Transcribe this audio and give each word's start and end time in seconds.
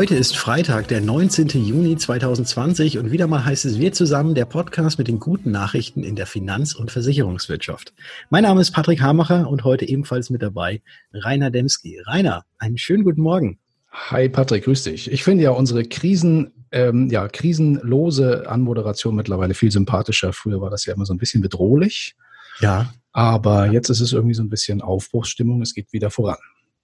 Heute 0.00 0.16
ist 0.16 0.34
Freitag, 0.34 0.88
der 0.88 1.02
19. 1.02 1.48
Juni 1.48 1.94
2020 1.94 2.96
und 2.96 3.12
wieder 3.12 3.26
mal 3.26 3.44
heißt 3.44 3.66
es 3.66 3.78
Wir 3.78 3.92
zusammen, 3.92 4.34
der 4.34 4.46
Podcast 4.46 4.96
mit 4.96 5.08
den 5.08 5.20
guten 5.20 5.50
Nachrichten 5.50 6.04
in 6.04 6.16
der 6.16 6.24
Finanz- 6.24 6.74
und 6.74 6.90
Versicherungswirtschaft. 6.90 7.92
Mein 8.30 8.44
Name 8.44 8.62
ist 8.62 8.70
Patrick 8.70 9.02
Hamacher 9.02 9.46
und 9.46 9.62
heute 9.62 9.86
ebenfalls 9.86 10.30
mit 10.30 10.40
dabei 10.40 10.80
Rainer 11.12 11.50
Demski. 11.50 12.00
Rainer, 12.06 12.46
einen 12.56 12.78
schönen 12.78 13.04
guten 13.04 13.20
Morgen. 13.20 13.58
Hi 13.90 14.30
Patrick, 14.30 14.64
grüß 14.64 14.84
dich. 14.84 15.12
Ich 15.12 15.22
finde 15.22 15.44
ja 15.44 15.50
unsere 15.50 15.84
Krisen, 15.84 16.52
ähm, 16.72 17.10
ja, 17.10 17.28
krisenlose 17.28 18.48
Anmoderation 18.48 19.14
mittlerweile 19.14 19.52
viel 19.52 19.70
sympathischer. 19.70 20.32
Früher 20.32 20.62
war 20.62 20.70
das 20.70 20.86
ja 20.86 20.94
immer 20.94 21.04
so 21.04 21.12
ein 21.12 21.18
bisschen 21.18 21.42
bedrohlich. 21.42 22.16
Ja. 22.60 22.90
Aber 23.12 23.70
jetzt 23.70 23.90
ist 23.90 24.00
es 24.00 24.14
irgendwie 24.14 24.34
so 24.34 24.42
ein 24.42 24.48
bisschen 24.48 24.80
Aufbruchsstimmung. 24.80 25.60
Es 25.60 25.74
geht 25.74 25.92
wieder 25.92 26.08
voran. 26.08 26.38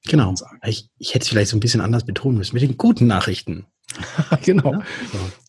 Genau. 0.06 0.34
Ich, 0.64 0.88
ich 0.98 1.14
hätte 1.14 1.24
es 1.24 1.28
vielleicht 1.28 1.50
so 1.50 1.56
ein 1.56 1.60
bisschen 1.60 1.80
anders 1.80 2.04
betonen 2.04 2.38
müssen, 2.38 2.54
mit 2.54 2.62
den 2.62 2.76
guten 2.76 3.06
Nachrichten. 3.06 3.66
genau. 4.42 4.72
Ja? 4.72 4.82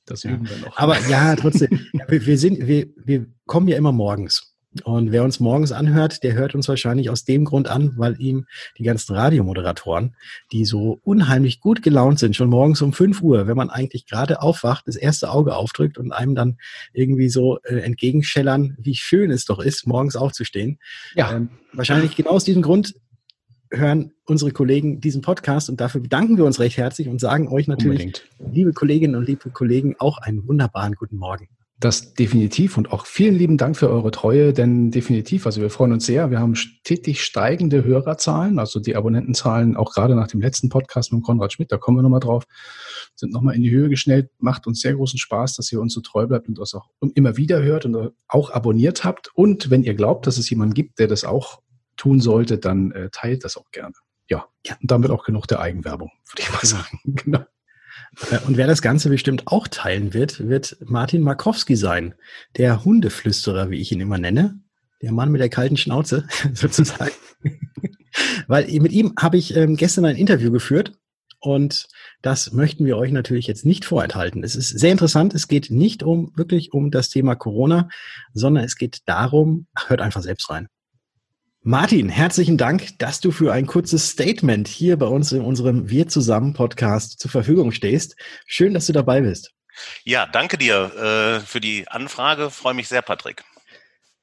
Das 0.05 0.23
üben 0.23 0.45
ja. 0.45 0.51
wir 0.51 0.57
noch. 0.65 0.77
Aber 0.77 0.99
ja, 1.07 1.35
trotzdem, 1.39 1.87
wir, 2.07 2.25
wir, 2.25 2.37
sind, 2.37 2.67
wir, 2.67 2.87
wir 3.03 3.27
kommen 3.45 3.67
ja 3.67 3.77
immer 3.77 3.91
morgens. 3.91 4.53
Und 4.83 5.11
wer 5.11 5.23
uns 5.23 5.39
morgens 5.39 5.71
anhört, 5.71 6.23
der 6.23 6.33
hört 6.33 6.53
uns 6.53 6.67
wahrscheinlich 6.67 7.09
aus 7.09 7.23
dem 7.23 7.45
Grund 7.45 7.67
an, 7.67 7.93
weil 7.97 8.19
ihm 8.21 8.45
die 8.77 8.83
ganzen 8.83 9.15
Radiomoderatoren, 9.15 10.15
die 10.51 10.65
so 10.65 10.99
unheimlich 11.03 11.61
gut 11.61 11.81
gelaunt 11.81 12.19
sind, 12.19 12.35
schon 12.35 12.49
morgens 12.49 12.81
um 12.81 12.93
5 12.93 13.21
Uhr, 13.21 13.47
wenn 13.47 13.57
man 13.57 13.69
eigentlich 13.69 14.05
gerade 14.05 14.41
aufwacht, 14.41 14.87
das 14.87 14.95
erste 14.95 15.31
Auge 15.31 15.55
aufdrückt 15.55 15.97
und 15.97 16.11
einem 16.11 16.35
dann 16.35 16.57
irgendwie 16.93 17.29
so 17.29 17.59
äh, 17.63 17.79
entgegenschellern, 17.79 18.75
wie 18.79 18.95
schön 18.95 19.31
es 19.31 19.45
doch 19.45 19.59
ist, 19.59 19.87
morgens 19.87 20.15
aufzustehen. 20.15 20.79
Ja. 21.15 21.33
Ähm, 21.33 21.49
wahrscheinlich 21.73 22.15
genau 22.15 22.31
aus 22.31 22.43
diesem 22.43 22.61
Grund 22.61 22.93
hören 23.71 24.13
unsere 24.25 24.51
Kollegen 24.51 25.01
diesen 25.01 25.21
Podcast 25.21 25.69
und 25.69 25.79
dafür 25.81 26.01
bedanken 26.01 26.37
wir 26.37 26.45
uns 26.45 26.59
recht 26.59 26.77
herzlich 26.77 27.07
und 27.07 27.19
sagen 27.19 27.47
euch 27.47 27.67
natürlich, 27.67 28.05
Unbedingt. 28.05 28.27
liebe 28.51 28.73
Kolleginnen 28.73 29.15
und 29.15 29.27
liebe 29.27 29.49
Kollegen, 29.49 29.95
auch 29.99 30.17
einen 30.19 30.47
wunderbaren 30.47 30.93
guten 30.93 31.17
Morgen. 31.17 31.49
Das 31.79 32.15
definitiv 32.15 32.75
und 32.75 32.91
auch 32.91 33.05
vielen 33.05 33.35
lieben 33.35 33.57
Dank 33.57 33.77
für 33.77 33.87
eure 33.91 34.09
Treue, 34.09 34.51
denn 34.51 34.89
definitiv, 34.89 35.45
also 35.45 35.61
wir 35.61 35.69
freuen 35.69 35.91
uns 35.91 36.07
sehr. 36.07 36.31
Wir 36.31 36.39
haben 36.39 36.55
stetig 36.55 37.23
steigende 37.23 37.83
Hörerzahlen, 37.83 38.57
also 38.57 38.79
die 38.79 38.95
Abonnentenzahlen 38.95 39.77
auch 39.77 39.93
gerade 39.93 40.15
nach 40.15 40.27
dem 40.27 40.41
letzten 40.41 40.69
Podcast 40.69 41.13
mit 41.13 41.21
Konrad 41.23 41.53
Schmidt, 41.53 41.71
da 41.71 41.77
kommen 41.77 41.99
wir 41.99 42.01
nochmal 42.01 42.19
drauf, 42.19 42.45
sind 43.15 43.31
nochmal 43.31 43.55
in 43.55 43.61
die 43.61 43.69
Höhe 43.69 43.89
geschnellt. 43.89 44.31
Macht 44.39 44.65
uns 44.65 44.81
sehr 44.81 44.95
großen 44.95 45.19
Spaß, 45.19 45.55
dass 45.55 45.71
ihr 45.71 45.79
uns 45.79 45.93
so 45.93 46.01
treu 46.01 46.25
bleibt 46.25 46.47
und 46.47 46.57
uns 46.57 46.73
auch 46.73 46.89
immer 47.13 47.37
wieder 47.37 47.61
hört 47.61 47.85
und 47.85 48.11
auch 48.27 48.49
abonniert 48.49 49.03
habt. 49.03 49.29
Und 49.35 49.69
wenn 49.69 49.83
ihr 49.83 49.93
glaubt, 49.93 50.25
dass 50.25 50.39
es 50.39 50.49
jemanden 50.49 50.73
gibt, 50.73 50.97
der 50.97 51.07
das 51.07 51.25
auch 51.25 51.61
tun 51.97 52.21
sollte, 52.21 52.57
dann 52.57 52.91
äh, 52.91 53.09
teilt 53.11 53.43
das 53.43 53.57
auch 53.57 53.69
gerne. 53.71 53.93
Ja, 54.67 54.75
und 54.81 54.91
damit 54.91 55.11
auch 55.11 55.23
genug 55.23 55.47
der 55.47 55.61
Eigenwerbung, 55.61 56.11
würde 56.29 56.41
ich 56.41 56.51
mal 56.51 56.59
genau. 56.59 56.81
sagen. 56.81 56.99
genau. 57.05 57.45
Äh, 58.31 58.45
und 58.45 58.57
wer 58.57 58.67
das 58.67 58.81
Ganze 58.81 59.09
bestimmt 59.09 59.47
auch 59.47 59.67
teilen 59.67 60.13
wird, 60.13 60.47
wird 60.47 60.77
Martin 60.85 61.21
Markowski 61.21 61.75
sein, 61.75 62.15
der 62.57 62.83
Hundeflüsterer, 62.83 63.69
wie 63.69 63.79
ich 63.79 63.91
ihn 63.91 64.01
immer 64.01 64.17
nenne. 64.17 64.59
Der 65.01 65.11
Mann 65.11 65.31
mit 65.31 65.41
der 65.41 65.49
kalten 65.49 65.77
Schnauze, 65.77 66.27
sozusagen. 66.53 67.11
Weil 68.47 68.67
mit 68.79 68.91
ihm 68.91 69.13
habe 69.19 69.37
ich 69.37 69.55
ähm, 69.55 69.75
gestern 69.75 70.05
ein 70.05 70.15
Interview 70.15 70.51
geführt 70.51 70.93
und 71.39 71.87
das 72.23 72.51
möchten 72.51 72.85
wir 72.85 72.97
euch 72.97 73.11
natürlich 73.11 73.45
jetzt 73.45 73.63
nicht 73.63 73.85
vorenthalten. 73.85 74.43
Es 74.43 74.55
ist 74.55 74.69
sehr 74.69 74.91
interessant. 74.91 75.35
Es 75.35 75.47
geht 75.47 75.69
nicht 75.69 76.01
um 76.01 76.31
wirklich 76.35 76.73
um 76.73 76.89
das 76.89 77.09
Thema 77.09 77.35
Corona, 77.35 77.89
sondern 78.33 78.63
es 78.63 78.75
geht 78.75 79.01
darum, 79.05 79.67
hört 79.87 80.01
einfach 80.01 80.23
selbst 80.23 80.49
rein. 80.49 80.67
Martin, 81.67 82.07
herzlichen 82.07 82.57
Dank, 82.57 82.97
dass 82.97 83.19
du 83.19 83.29
für 83.31 83.51
ein 83.51 83.65
kurzes 83.65 84.11
Statement 84.11 84.69
hier 84.69 84.95
bei 84.95 85.05
uns 85.05 85.33
in 85.33 85.41
unserem 85.41 85.89
Wir 85.89 86.07
zusammen 86.07 86.53
Podcast 86.53 87.19
zur 87.19 87.29
Verfügung 87.29 87.73
stehst. 87.73 88.15
Schön, 88.45 88.73
dass 88.73 88.85
du 88.85 88.93
dabei 88.93 89.19
bist. 89.19 89.51
Ja, 90.05 90.25
danke 90.25 90.57
dir 90.57 90.93
äh, 90.95 91.39
für 91.41 91.59
die 91.59 91.85
Anfrage. 91.89 92.51
Freue 92.51 92.73
mich 92.73 92.87
sehr, 92.87 93.01
Patrick. 93.01 93.43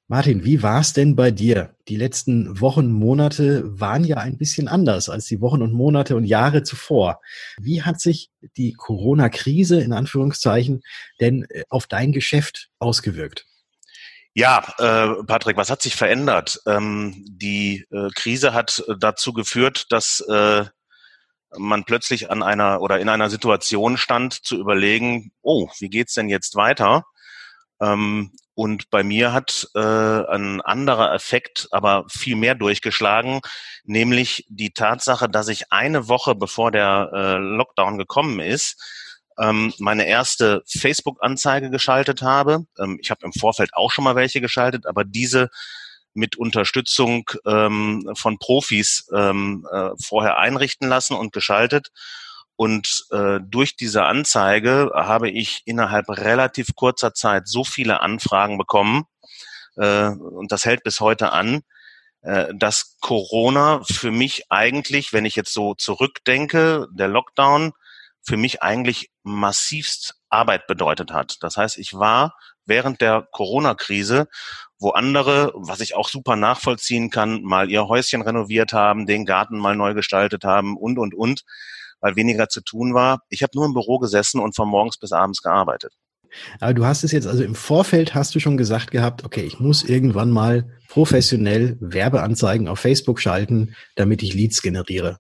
Martin, 0.08 0.42
wie 0.46 0.62
war 0.62 0.80
es 0.80 0.94
denn 0.94 1.16
bei 1.16 1.30
dir? 1.30 1.74
Die 1.86 1.96
letzten 1.96 2.62
Wochen, 2.62 2.90
Monate 2.90 3.78
waren 3.78 4.04
ja 4.04 4.16
ein 4.16 4.38
bisschen 4.38 4.66
anders 4.66 5.10
als 5.10 5.26
die 5.26 5.42
Wochen 5.42 5.60
und 5.60 5.74
Monate 5.74 6.16
und 6.16 6.24
Jahre 6.24 6.62
zuvor. 6.62 7.20
Wie 7.60 7.82
hat 7.82 8.00
sich 8.00 8.30
die 8.56 8.72
Corona-Krise 8.72 9.82
in 9.82 9.92
Anführungszeichen 9.92 10.80
denn 11.20 11.44
äh, 11.50 11.64
auf 11.68 11.88
dein 11.88 12.12
Geschäft 12.12 12.70
ausgewirkt? 12.78 13.44
Ja, 14.36 14.64
äh, 14.78 15.22
Patrick, 15.24 15.56
was 15.56 15.70
hat 15.70 15.80
sich 15.80 15.94
verändert? 15.94 16.60
Ähm, 16.66 17.24
die 17.28 17.86
äh, 17.92 18.08
Krise 18.16 18.52
hat 18.52 18.82
äh, 18.88 18.94
dazu 18.98 19.32
geführt, 19.32 19.86
dass 19.90 20.20
äh, 20.28 20.64
man 21.56 21.84
plötzlich 21.84 22.32
an 22.32 22.42
einer 22.42 22.80
oder 22.80 22.98
in 22.98 23.08
einer 23.08 23.30
Situation 23.30 23.96
stand, 23.96 24.34
zu 24.44 24.58
überlegen, 24.58 25.30
oh, 25.42 25.68
wie 25.78 25.88
geht's 25.88 26.14
denn 26.14 26.28
jetzt 26.28 26.56
weiter? 26.56 27.04
Ähm, 27.80 28.32
und 28.54 28.90
bei 28.90 29.04
mir 29.04 29.32
hat 29.32 29.68
äh, 29.76 29.78
ein 29.78 30.60
anderer 30.60 31.14
Effekt 31.14 31.68
aber 31.70 32.04
viel 32.08 32.34
mehr 32.34 32.56
durchgeschlagen, 32.56 33.40
nämlich 33.84 34.46
die 34.48 34.72
Tatsache, 34.72 35.28
dass 35.28 35.46
ich 35.46 35.70
eine 35.72 36.08
Woche 36.08 36.34
bevor 36.34 36.72
der 36.72 37.10
äh, 37.12 37.36
Lockdown 37.36 37.98
gekommen 37.98 38.40
ist, 38.40 38.82
ähm, 39.38 39.72
meine 39.78 40.06
erste 40.06 40.62
Facebook-Anzeige 40.66 41.70
geschaltet 41.70 42.22
habe. 42.22 42.66
Ähm, 42.78 42.98
ich 43.00 43.10
habe 43.10 43.24
im 43.24 43.32
Vorfeld 43.32 43.70
auch 43.74 43.90
schon 43.90 44.04
mal 44.04 44.16
welche 44.16 44.40
geschaltet, 44.40 44.86
aber 44.86 45.04
diese 45.04 45.48
mit 46.14 46.36
Unterstützung 46.36 47.28
ähm, 47.44 48.08
von 48.14 48.38
Profis 48.38 49.08
ähm, 49.12 49.66
äh, 49.72 49.90
vorher 50.00 50.38
einrichten 50.38 50.88
lassen 50.88 51.14
und 51.14 51.32
geschaltet. 51.32 51.88
Und 52.56 53.06
äh, 53.10 53.40
durch 53.42 53.76
diese 53.76 54.04
Anzeige 54.04 54.92
habe 54.94 55.28
ich 55.28 55.62
innerhalb 55.64 56.08
relativ 56.08 56.76
kurzer 56.76 57.12
Zeit 57.12 57.48
so 57.48 57.64
viele 57.64 58.00
Anfragen 58.00 58.58
bekommen, 58.58 59.06
äh, 59.76 60.08
und 60.08 60.52
das 60.52 60.64
hält 60.64 60.84
bis 60.84 61.00
heute 61.00 61.32
an, 61.32 61.62
äh, 62.22 62.54
dass 62.54 62.96
Corona 63.00 63.82
für 63.84 64.10
mich 64.10 64.44
eigentlich, 64.50 65.12
wenn 65.12 65.24
ich 65.24 65.36
jetzt 65.36 65.52
so 65.52 65.74
zurückdenke, 65.74 66.86
der 66.92 67.08
Lockdown, 67.08 67.72
für 68.24 68.36
mich 68.36 68.62
eigentlich 68.62 69.10
massivst 69.22 70.14
Arbeit 70.30 70.66
bedeutet 70.66 71.12
hat. 71.12 71.36
Das 71.40 71.56
heißt, 71.56 71.78
ich 71.78 71.94
war 71.94 72.34
während 72.66 73.00
der 73.00 73.28
Corona-Krise, 73.30 74.26
wo 74.78 74.90
andere, 74.90 75.52
was 75.54 75.80
ich 75.80 75.94
auch 75.94 76.08
super 76.08 76.36
nachvollziehen 76.36 77.10
kann, 77.10 77.42
mal 77.42 77.70
ihr 77.70 77.86
Häuschen 77.86 78.22
renoviert 78.22 78.72
haben, 78.72 79.06
den 79.06 79.26
Garten 79.26 79.58
mal 79.58 79.76
neu 79.76 79.94
gestaltet 79.94 80.44
haben 80.44 80.76
und, 80.76 80.98
und, 80.98 81.14
und, 81.14 81.42
weil 82.00 82.16
weniger 82.16 82.48
zu 82.48 82.62
tun 82.62 82.94
war. 82.94 83.20
Ich 83.28 83.42
habe 83.42 83.52
nur 83.54 83.66
im 83.66 83.74
Büro 83.74 83.98
gesessen 83.98 84.40
und 84.40 84.56
von 84.56 84.68
morgens 84.68 84.98
bis 84.98 85.12
abends 85.12 85.42
gearbeitet. 85.42 85.92
Aber 86.58 86.74
du 86.74 86.84
hast 86.84 87.04
es 87.04 87.12
jetzt, 87.12 87.28
also 87.28 87.44
im 87.44 87.54
Vorfeld 87.54 88.14
hast 88.14 88.34
du 88.34 88.40
schon 88.40 88.56
gesagt 88.56 88.90
gehabt, 88.90 89.24
okay, 89.24 89.42
ich 89.42 89.60
muss 89.60 89.84
irgendwann 89.84 90.30
mal 90.30 90.68
professionell 90.88 91.76
Werbeanzeigen 91.80 92.66
auf 92.66 92.80
Facebook 92.80 93.20
schalten, 93.20 93.76
damit 93.94 94.22
ich 94.22 94.34
Leads 94.34 94.60
generiere 94.60 95.18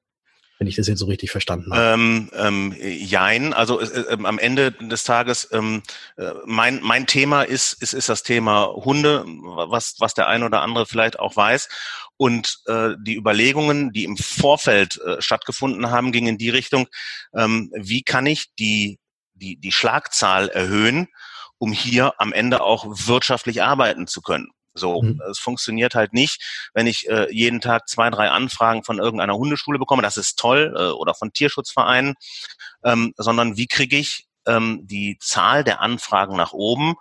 wenn 0.58 0.66
ich 0.66 0.76
das 0.76 0.86
jetzt 0.86 1.00
so 1.00 1.06
richtig 1.06 1.30
verstanden 1.30 1.72
habe. 1.72 1.94
Ähm, 1.94 2.30
ähm, 2.34 2.76
jein, 2.78 3.52
also 3.52 3.80
äh, 3.80 3.84
äh, 3.84 4.24
am 4.24 4.38
Ende 4.38 4.72
des 4.72 5.04
Tages, 5.04 5.48
ähm, 5.52 5.82
äh, 6.16 6.30
mein, 6.46 6.80
mein 6.82 7.06
Thema 7.06 7.42
ist, 7.42 7.72
ist, 7.82 7.92
ist 7.92 8.08
das 8.08 8.22
Thema 8.22 8.66
Hunde, 8.66 9.24
was, 9.26 9.96
was 9.98 10.14
der 10.14 10.28
eine 10.28 10.44
oder 10.44 10.62
andere 10.62 10.86
vielleicht 10.86 11.18
auch 11.18 11.36
weiß. 11.36 11.68
Und 12.16 12.60
äh, 12.66 12.90
die 13.00 13.16
Überlegungen, 13.16 13.92
die 13.92 14.04
im 14.04 14.16
Vorfeld 14.16 15.00
äh, 15.00 15.20
stattgefunden 15.20 15.90
haben, 15.90 16.12
gingen 16.12 16.28
in 16.28 16.38
die 16.38 16.50
Richtung, 16.50 16.86
ähm, 17.34 17.72
wie 17.74 18.02
kann 18.02 18.26
ich 18.26 18.54
die, 18.58 19.00
die, 19.34 19.56
die 19.56 19.72
Schlagzahl 19.72 20.48
erhöhen, 20.48 21.08
um 21.58 21.72
hier 21.72 22.14
am 22.18 22.32
Ende 22.32 22.62
auch 22.62 22.86
wirtschaftlich 22.88 23.62
arbeiten 23.62 24.06
zu 24.06 24.20
können. 24.22 24.48
So, 24.74 25.02
mhm. 25.02 25.22
es 25.30 25.38
funktioniert 25.38 25.94
halt 25.94 26.12
nicht, 26.12 26.70
wenn 26.74 26.86
ich 26.86 27.08
äh, 27.08 27.32
jeden 27.32 27.60
Tag 27.60 27.88
zwei, 27.88 28.10
drei 28.10 28.30
Anfragen 28.30 28.84
von 28.84 28.98
irgendeiner 28.98 29.34
Hundeschule 29.34 29.78
bekomme, 29.78 30.02
das 30.02 30.16
ist 30.16 30.38
toll, 30.38 30.74
äh, 30.76 30.90
oder 30.90 31.14
von 31.14 31.32
Tierschutzvereinen, 31.32 32.14
ähm, 32.84 33.14
sondern 33.16 33.56
wie 33.56 33.66
kriege 33.66 33.96
ich 33.96 34.26
ähm, 34.46 34.80
die 34.82 35.16
Zahl 35.20 35.64
der 35.64 35.80
Anfragen 35.80 36.36
nach 36.36 36.52
oben 36.52 36.94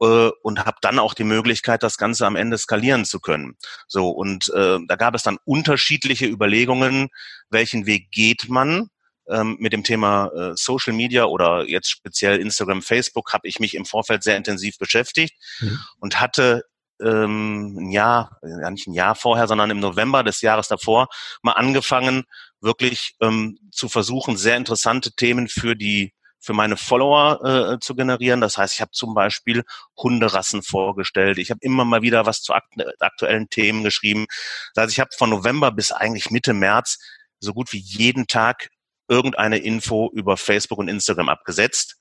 äh, 0.00 0.30
und 0.42 0.64
habe 0.64 0.76
dann 0.80 0.98
auch 0.98 1.14
die 1.14 1.24
Möglichkeit, 1.24 1.82
das 1.82 1.96
Ganze 1.96 2.26
am 2.26 2.36
Ende 2.36 2.58
skalieren 2.58 3.04
zu 3.04 3.20
können. 3.20 3.56
So, 3.86 4.10
und 4.10 4.48
äh, 4.50 4.78
da 4.86 4.96
gab 4.96 5.14
es 5.14 5.22
dann 5.22 5.38
unterschiedliche 5.44 6.26
Überlegungen, 6.26 7.08
welchen 7.50 7.86
Weg 7.86 8.10
geht 8.10 8.48
man 8.48 8.88
ähm, 9.28 9.56
mit 9.60 9.72
dem 9.72 9.84
Thema 9.84 10.30
äh, 10.34 10.52
Social 10.56 10.92
Media 10.92 11.24
oder 11.24 11.68
jetzt 11.68 11.90
speziell 11.90 12.40
Instagram, 12.40 12.82
Facebook 12.82 13.32
habe 13.32 13.48
ich 13.48 13.60
mich 13.60 13.74
im 13.74 13.84
Vorfeld 13.84 14.22
sehr 14.22 14.36
intensiv 14.36 14.78
beschäftigt 14.78 15.34
mhm. 15.60 15.78
und 15.98 16.20
hatte 16.20 16.64
ähm, 17.04 17.76
ein 17.78 17.90
Jahr, 17.90 18.38
ja 18.42 18.70
nicht 18.70 18.86
ein 18.86 18.94
Jahr 18.94 19.14
vorher, 19.14 19.48
sondern 19.48 19.70
im 19.70 19.80
November 19.80 20.22
des 20.22 20.40
Jahres 20.40 20.68
davor 20.68 21.08
mal 21.42 21.52
angefangen, 21.52 22.24
wirklich 22.60 23.14
ähm, 23.20 23.58
zu 23.70 23.88
versuchen, 23.88 24.36
sehr 24.36 24.56
interessante 24.56 25.12
Themen 25.12 25.48
für 25.48 25.74
die 25.76 26.12
für 26.42 26.52
meine 26.54 26.76
Follower 26.76 27.74
äh, 27.74 27.78
zu 27.78 27.94
generieren. 27.94 28.40
Das 28.40 28.58
heißt, 28.58 28.74
ich 28.74 28.80
habe 28.80 28.90
zum 28.90 29.14
Beispiel 29.14 29.62
Hunderassen 29.96 30.62
vorgestellt. 30.62 31.38
Ich 31.38 31.50
habe 31.50 31.60
immer 31.62 31.84
mal 31.84 32.02
wieder 32.02 32.26
was 32.26 32.42
zu 32.42 32.52
akt 32.52 32.74
aktuellen 33.00 33.48
Themen 33.48 33.84
geschrieben. 33.84 34.26
Das 34.74 34.82
heißt, 34.82 34.92
ich 34.92 35.00
habe 35.00 35.10
von 35.16 35.30
November 35.30 35.70
bis 35.70 35.92
eigentlich 35.92 36.30
Mitte 36.30 36.52
März 36.52 36.98
so 37.38 37.54
gut 37.54 37.72
wie 37.72 37.78
jeden 37.78 38.26
Tag 38.26 38.70
irgendeine 39.08 39.58
Info 39.58 40.10
über 40.12 40.36
Facebook 40.36 40.78
und 40.78 40.88
Instagram 40.88 41.28
abgesetzt. 41.28 41.96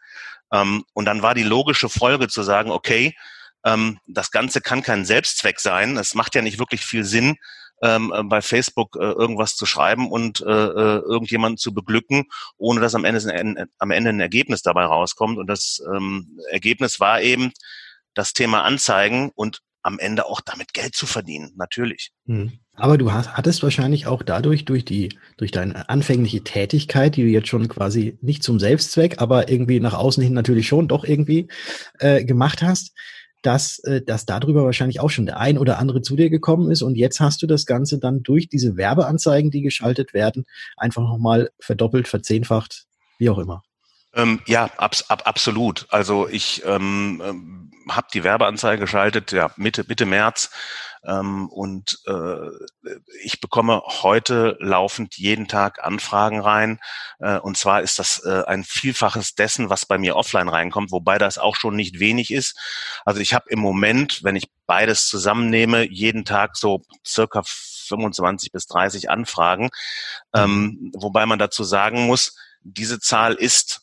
Ähm, 0.51 0.83
und 0.93 1.05
dann 1.05 1.21
war 1.21 1.35
die 1.35 1.43
logische 1.43 1.89
Folge 1.89 2.27
zu 2.27 2.41
sagen, 2.43 2.71
okay, 2.71 3.15
ähm, 3.65 3.99
das 4.07 4.31
Ganze 4.31 4.61
kann 4.61 4.81
kein 4.81 5.05
Selbstzweck 5.05 5.59
sein. 5.59 5.97
Es 5.97 6.15
macht 6.15 6.35
ja 6.35 6.41
nicht 6.41 6.59
wirklich 6.59 6.81
viel 6.81 7.03
Sinn, 7.03 7.37
ähm, 7.81 8.13
äh, 8.15 8.23
bei 8.23 8.41
Facebook 8.41 8.95
äh, 8.95 9.11
irgendwas 9.11 9.55
zu 9.55 9.65
schreiben 9.65 10.11
und 10.11 10.41
äh, 10.41 10.45
äh, 10.45 10.99
irgendjemanden 10.99 11.57
zu 11.57 11.73
beglücken, 11.73 12.25
ohne 12.57 12.79
dass 12.79 12.95
am 12.95 13.05
Ende, 13.05 13.33
ein, 13.33 13.65
am 13.79 13.91
Ende 13.91 14.09
ein 14.09 14.19
Ergebnis 14.19 14.61
dabei 14.61 14.85
rauskommt. 14.85 15.37
Und 15.37 15.47
das 15.47 15.81
ähm, 15.93 16.39
Ergebnis 16.49 16.99
war 16.99 17.21
eben 17.21 17.51
das 18.13 18.33
Thema 18.33 18.63
Anzeigen 18.63 19.31
und 19.35 19.61
am 19.83 19.97
Ende 19.97 20.27
auch 20.27 20.41
damit 20.41 20.73
Geld 20.73 20.95
zu 20.95 21.07
verdienen, 21.07 21.53
natürlich. 21.55 22.11
Hm. 22.27 22.51
Aber 22.73 22.97
du 22.97 23.11
hast, 23.11 23.35
hattest 23.35 23.63
wahrscheinlich 23.63 24.05
auch 24.05 24.21
dadurch, 24.21 24.65
durch 24.65 24.85
die, 24.85 25.17
durch 25.37 25.51
deine 25.51 25.89
anfängliche 25.89 26.43
Tätigkeit, 26.43 27.15
die 27.15 27.23
du 27.23 27.29
jetzt 27.29 27.47
schon 27.47 27.67
quasi 27.67 28.17
nicht 28.21 28.43
zum 28.43 28.59
Selbstzweck, 28.59 29.19
aber 29.19 29.49
irgendwie 29.49 29.79
nach 29.79 29.93
außen 29.93 30.23
hin 30.23 30.33
natürlich 30.33 30.67
schon 30.67 30.87
doch 30.87 31.03
irgendwie 31.03 31.47
äh, 31.99 32.23
gemacht 32.23 32.61
hast, 32.61 32.93
dass, 33.41 33.79
äh, 33.79 34.01
dass 34.01 34.25
darüber 34.25 34.63
wahrscheinlich 34.65 34.99
auch 34.99 35.09
schon 35.09 35.25
der 35.25 35.39
ein 35.39 35.57
oder 35.57 35.79
andere 35.79 36.01
zu 36.01 36.15
dir 36.15 36.29
gekommen 36.29 36.71
ist 36.71 36.81
und 36.81 36.95
jetzt 36.95 37.19
hast 37.19 37.41
du 37.41 37.47
das 37.47 37.65
Ganze 37.65 37.99
dann 37.99 38.23
durch 38.23 38.49
diese 38.49 38.77
Werbeanzeigen, 38.77 39.51
die 39.51 39.61
geschaltet 39.61 40.13
werden, 40.13 40.45
einfach 40.77 41.01
nochmal 41.01 41.51
verdoppelt, 41.59 42.07
verzehnfacht, 42.07 42.85
wie 43.17 43.29
auch 43.29 43.39
immer. 43.39 43.63
Ähm, 44.13 44.41
ja, 44.45 44.69
abs 44.77 45.09
ab, 45.09 45.23
absolut. 45.25 45.87
Also 45.89 46.27
ich 46.27 46.63
ähm, 46.65 47.21
ähm 47.23 47.71
habe 47.89 48.07
die 48.13 48.23
Werbeanzeige 48.23 48.81
geschaltet, 48.81 49.31
ja, 49.31 49.51
Mitte, 49.57 49.83
Mitte 49.87 50.05
März. 50.05 50.51
Ähm, 51.05 51.49
und 51.49 51.99
äh, 52.07 52.49
ich 53.23 53.41
bekomme 53.41 53.81
heute 53.85 54.57
laufend 54.59 55.17
jeden 55.17 55.47
Tag 55.47 55.83
Anfragen 55.83 56.39
rein. 56.39 56.79
Äh, 57.19 57.39
und 57.39 57.57
zwar 57.57 57.81
ist 57.81 57.99
das 57.99 58.23
äh, 58.25 58.43
ein 58.45 58.63
Vielfaches 58.63 59.35
dessen, 59.35 59.69
was 59.69 59.85
bei 59.85 59.97
mir 59.97 60.15
offline 60.15 60.49
reinkommt, 60.49 60.91
wobei 60.91 61.17
das 61.17 61.37
auch 61.37 61.55
schon 61.55 61.75
nicht 61.75 61.99
wenig 61.99 62.31
ist. 62.31 62.57
Also 63.05 63.19
ich 63.19 63.33
habe 63.33 63.45
im 63.49 63.59
Moment, 63.59 64.23
wenn 64.23 64.35
ich 64.35 64.49
beides 64.67 65.07
zusammennehme, 65.07 65.89
jeden 65.89 66.25
Tag 66.25 66.55
so 66.55 66.83
circa 67.05 67.43
25 67.45 68.51
bis 68.51 68.67
30 68.67 69.09
Anfragen. 69.09 69.69
Ähm, 70.35 70.91
wobei 70.95 71.25
man 71.25 71.39
dazu 71.39 71.63
sagen 71.63 72.05
muss, 72.05 72.35
diese 72.63 72.99
Zahl 72.99 73.33
ist 73.33 73.81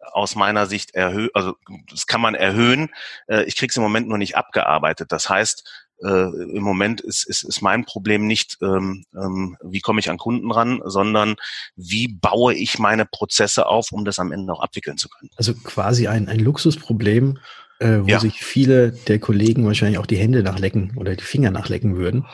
aus 0.00 0.36
meiner 0.36 0.66
Sicht 0.66 0.94
erhöht, 0.94 1.30
also 1.34 1.56
das 1.90 2.06
kann 2.06 2.20
man 2.20 2.34
erhöhen. 2.34 2.90
Äh, 3.26 3.42
ich 3.44 3.56
kriege 3.56 3.70
es 3.70 3.76
im 3.76 3.82
Moment 3.82 4.08
nur 4.08 4.18
nicht 4.18 4.36
abgearbeitet. 4.36 5.12
Das 5.12 5.28
heißt, 5.28 5.87
äh, 6.02 6.56
im 6.56 6.62
Moment 6.62 7.00
ist, 7.00 7.26
ist, 7.28 7.42
ist 7.42 7.62
mein 7.62 7.84
Problem 7.84 8.26
nicht, 8.26 8.58
ähm, 8.62 9.04
ähm, 9.14 9.56
wie 9.62 9.80
komme 9.80 10.00
ich 10.00 10.10
an 10.10 10.18
Kunden 10.18 10.50
ran, 10.50 10.80
sondern 10.84 11.36
wie 11.76 12.08
baue 12.08 12.54
ich 12.54 12.78
meine 12.78 13.06
Prozesse 13.06 13.66
auf, 13.66 13.92
um 13.92 14.04
das 14.04 14.18
am 14.18 14.32
Ende 14.32 14.52
auch 14.52 14.60
abwickeln 14.60 14.98
zu 14.98 15.08
können. 15.08 15.30
Also 15.36 15.54
quasi 15.54 16.08
ein, 16.08 16.28
ein 16.28 16.40
Luxusproblem, 16.40 17.38
äh, 17.80 18.00
wo 18.02 18.08
ja. 18.08 18.20
sich 18.20 18.42
viele 18.42 18.90
der 18.90 19.18
Kollegen 19.18 19.64
wahrscheinlich 19.64 19.98
auch 19.98 20.06
die 20.06 20.16
Hände 20.16 20.42
nachlecken 20.42 20.92
oder 20.96 21.14
die 21.14 21.24
Finger 21.24 21.50
nachlecken 21.50 21.96
würden, 21.96 22.26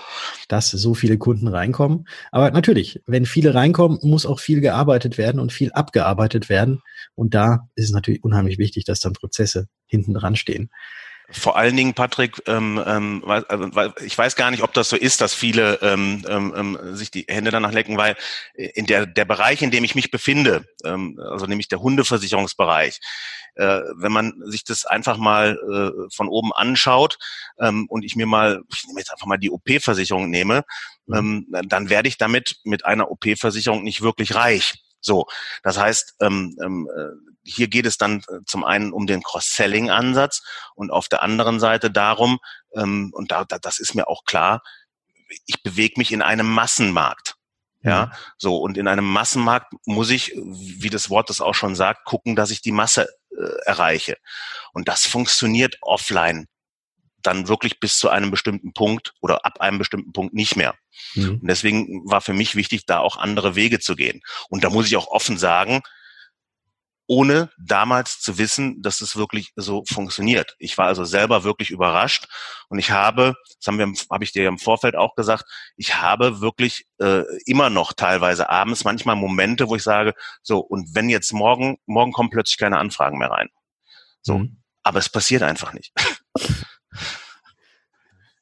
dass 0.48 0.70
so 0.70 0.94
viele 0.94 1.18
Kunden 1.18 1.48
reinkommen. 1.48 2.06
Aber 2.32 2.50
natürlich, 2.50 3.02
wenn 3.06 3.26
viele 3.26 3.54
reinkommen, 3.54 3.98
muss 4.02 4.26
auch 4.26 4.40
viel 4.40 4.60
gearbeitet 4.60 5.18
werden 5.18 5.40
und 5.40 5.52
viel 5.52 5.72
abgearbeitet 5.72 6.48
werden. 6.48 6.80
Und 7.14 7.34
da 7.34 7.68
ist 7.74 7.86
es 7.86 7.92
natürlich 7.92 8.24
unheimlich 8.24 8.58
wichtig, 8.58 8.84
dass 8.84 9.00
dann 9.00 9.12
Prozesse 9.12 9.68
hinten 9.86 10.14
dran 10.14 10.36
stehen. 10.36 10.70
Vor 11.30 11.56
allen 11.56 11.76
Dingen, 11.76 11.94
Patrick, 11.94 12.42
ähm, 12.46 12.82
ähm, 12.86 13.22
weil, 13.24 13.44
also, 13.44 13.70
ich 14.04 14.16
weiß 14.16 14.36
gar 14.36 14.50
nicht, 14.50 14.62
ob 14.62 14.74
das 14.74 14.90
so 14.90 14.96
ist, 14.96 15.22
dass 15.22 15.32
viele 15.32 15.78
ähm, 15.80 16.22
ähm, 16.28 16.54
ähm, 16.56 16.96
sich 16.96 17.10
die 17.10 17.24
Hände 17.28 17.50
danach 17.50 17.72
lecken, 17.72 17.96
weil 17.96 18.14
in 18.54 18.84
der, 18.84 19.06
der 19.06 19.24
Bereich, 19.24 19.62
in 19.62 19.70
dem 19.70 19.84
ich 19.84 19.94
mich 19.94 20.10
befinde, 20.10 20.66
ähm, 20.84 21.18
also 21.30 21.46
nämlich 21.46 21.68
der 21.68 21.80
Hundeversicherungsbereich, 21.80 23.00
äh, 23.54 23.80
wenn 23.96 24.12
man 24.12 24.34
sich 24.46 24.64
das 24.64 24.84
einfach 24.84 25.16
mal 25.16 25.56
äh, 25.56 26.14
von 26.14 26.28
oben 26.28 26.52
anschaut 26.52 27.18
ähm, 27.58 27.86
und 27.88 28.04
ich 28.04 28.16
mir 28.16 28.26
mal, 28.26 28.62
ich 28.72 28.84
nehme 28.86 29.00
jetzt 29.00 29.12
einfach 29.12 29.26
mal 29.26 29.38
die 29.38 29.50
OP-Versicherung 29.50 30.28
nehme, 30.28 30.64
mhm. 31.06 31.46
ähm, 31.52 31.68
dann 31.68 31.88
werde 31.88 32.08
ich 32.08 32.18
damit 32.18 32.56
mit 32.64 32.84
einer 32.84 33.10
OP-Versicherung 33.10 33.82
nicht 33.82 34.02
wirklich 34.02 34.34
reich. 34.34 34.74
So, 35.04 35.26
das 35.62 35.78
heißt, 35.78 36.16
ähm, 36.20 36.56
ähm, 36.62 36.88
äh, 36.96 37.32
hier 37.44 37.68
geht 37.68 37.86
es 37.86 37.98
dann 37.98 38.20
äh, 38.28 38.40
zum 38.46 38.64
einen 38.64 38.92
um 38.92 39.06
den 39.06 39.22
Cross-Selling-Ansatz 39.22 40.42
und 40.74 40.90
auf 40.90 41.08
der 41.08 41.22
anderen 41.22 41.60
Seite 41.60 41.90
darum, 41.90 42.38
ähm, 42.74 43.10
und 43.14 43.30
da, 43.30 43.44
da, 43.44 43.58
das 43.58 43.78
ist 43.78 43.94
mir 43.94 44.08
auch 44.08 44.24
klar, 44.24 44.62
ich 45.46 45.62
bewege 45.62 45.94
mich 45.98 46.12
in 46.12 46.22
einem 46.22 46.48
Massenmarkt. 46.48 47.36
Ja, 47.82 48.12
so 48.38 48.56
und 48.56 48.78
in 48.78 48.88
einem 48.88 49.04
Massenmarkt 49.04 49.74
muss 49.84 50.08
ich, 50.08 50.32
wie 50.36 50.88
das 50.88 51.10
Wort 51.10 51.28
das 51.28 51.42
auch 51.42 51.54
schon 51.54 51.74
sagt, 51.74 52.06
gucken, 52.06 52.34
dass 52.34 52.50
ich 52.50 52.62
die 52.62 52.72
Masse 52.72 53.10
äh, 53.30 53.44
erreiche. 53.66 54.16
Und 54.72 54.88
das 54.88 55.04
funktioniert 55.04 55.76
offline 55.82 56.48
dann 57.26 57.48
wirklich 57.48 57.80
bis 57.80 57.98
zu 57.98 58.08
einem 58.08 58.30
bestimmten 58.30 58.72
Punkt 58.72 59.14
oder 59.20 59.44
ab 59.44 59.60
einem 59.60 59.78
bestimmten 59.78 60.12
Punkt 60.12 60.34
nicht 60.34 60.56
mehr. 60.56 60.74
Mhm. 61.14 61.40
Und 61.40 61.46
deswegen 61.48 62.08
war 62.08 62.20
für 62.20 62.32
mich 62.32 62.54
wichtig, 62.54 62.86
da 62.86 63.00
auch 63.00 63.16
andere 63.16 63.56
Wege 63.56 63.80
zu 63.80 63.96
gehen. 63.96 64.22
Und 64.48 64.64
da 64.64 64.70
muss 64.70 64.86
ich 64.86 64.96
auch 64.96 65.08
offen 65.08 65.38
sagen, 65.38 65.82
ohne 67.06 67.50
damals 67.58 68.20
zu 68.20 68.38
wissen, 68.38 68.80
dass 68.80 69.00
es 69.00 69.16
wirklich 69.16 69.52
so 69.56 69.84
funktioniert. 69.86 70.56
Ich 70.58 70.78
war 70.78 70.86
also 70.86 71.04
selber 71.04 71.44
wirklich 71.44 71.70
überrascht 71.70 72.26
und 72.68 72.78
ich 72.78 72.90
habe, 72.90 73.34
das 73.58 73.66
haben 73.66 73.78
wir, 73.78 73.92
habe 74.10 74.24
ich 74.24 74.32
dir 74.32 74.48
im 74.48 74.58
Vorfeld 74.58 74.96
auch 74.96 75.14
gesagt, 75.14 75.44
ich 75.76 75.96
habe 75.96 76.40
wirklich 76.40 76.86
äh, 76.98 77.24
immer 77.44 77.68
noch 77.68 77.92
teilweise 77.92 78.48
abends 78.48 78.84
manchmal 78.84 79.16
Momente, 79.16 79.68
wo 79.68 79.76
ich 79.76 79.82
sage, 79.82 80.14
so 80.42 80.60
und 80.60 80.94
wenn 80.94 81.10
jetzt 81.10 81.32
morgen, 81.32 81.76
morgen 81.86 82.12
kommen 82.12 82.30
plötzlich 82.30 82.56
keine 82.56 82.78
Anfragen 82.78 83.18
mehr 83.18 83.30
rein. 83.30 83.50
So, 84.22 84.38
mhm. 84.38 84.62
aber 84.82 84.98
es 84.98 85.10
passiert 85.10 85.42
einfach 85.42 85.74
nicht. 85.74 85.92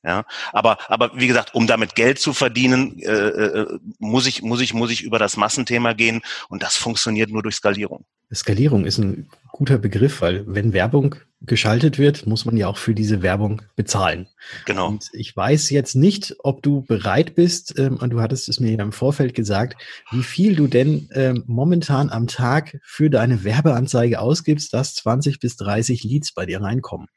Ja, 0.04 0.25
aber 0.52 0.78
aber 0.90 1.12
wie 1.14 1.28
gesagt, 1.28 1.54
um 1.54 1.69
damit 1.69 1.94
Geld 1.94 2.19
zu 2.19 2.32
verdienen, 2.32 2.99
äh, 2.99 3.12
äh, 3.12 3.78
muss 4.00 4.26
ich 4.26 4.43
muss 4.43 4.60
ich 4.60 4.74
muss 4.74 4.91
ich 4.91 5.03
über 5.05 5.20
das 5.20 5.36
Massenthema 5.36 5.93
gehen 5.93 6.22
und 6.48 6.65
das 6.65 6.76
funktioniert 6.76 7.31
nur 7.31 7.44
durch 7.44 7.55
Skalierung. 7.55 8.05
Skalierung 8.34 8.84
ist 8.84 8.98
ein 8.98 9.29
guter 9.53 9.79
Begriff, 9.79 10.20
weil 10.20 10.44
wenn 10.46 10.72
Werbung 10.72 11.15
geschaltet 11.43 11.98
wird, 11.98 12.26
muss 12.26 12.44
man 12.44 12.56
ja 12.56 12.67
auch 12.67 12.79
für 12.79 12.94
diese 12.94 13.22
Werbung 13.22 13.62
bezahlen. 13.76 14.26
Genau. 14.65 14.88
Und 14.88 15.10
ich 15.12 15.36
weiß 15.36 15.70
jetzt 15.70 15.94
nicht, 15.94 16.34
ob 16.43 16.62
du 16.62 16.82
bereit 16.82 17.34
bist, 17.34 17.79
ähm, 17.79 17.98
und 17.98 18.10
du 18.10 18.20
hattest 18.20 18.48
es 18.48 18.58
mir 18.58 18.72
ja 18.72 18.82
im 18.82 18.93
Vorfeld 18.93 19.34
gesagt, 19.34 19.81
wie 20.10 20.22
viel 20.22 20.56
du 20.56 20.67
denn 20.67 21.08
ähm, 21.12 21.44
momentan 21.46 22.10
am 22.10 22.26
Tag 22.26 22.79
für 22.82 23.10
deine 23.10 23.44
Werbeanzeige 23.44 24.20
ausgibst, 24.20 24.72
dass 24.72 24.94
20 24.94 25.38
bis 25.38 25.56
30 25.56 26.03
Leads 26.05 26.32
bei 26.32 26.46
dir 26.46 26.60
reinkommen. 26.60 27.08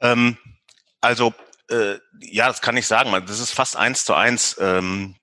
Ähm, 0.00 0.36
also 1.00 1.34
äh, 1.70 1.96
ja, 2.20 2.48
das 2.48 2.60
kann 2.60 2.76
ich 2.76 2.86
sagen. 2.86 3.10
Das 3.26 3.40
ist 3.40 3.52
fast 3.52 3.76
eins 3.76 4.04
zu 4.04 4.14
eins. 4.14 4.56
Ähm, 4.60 5.16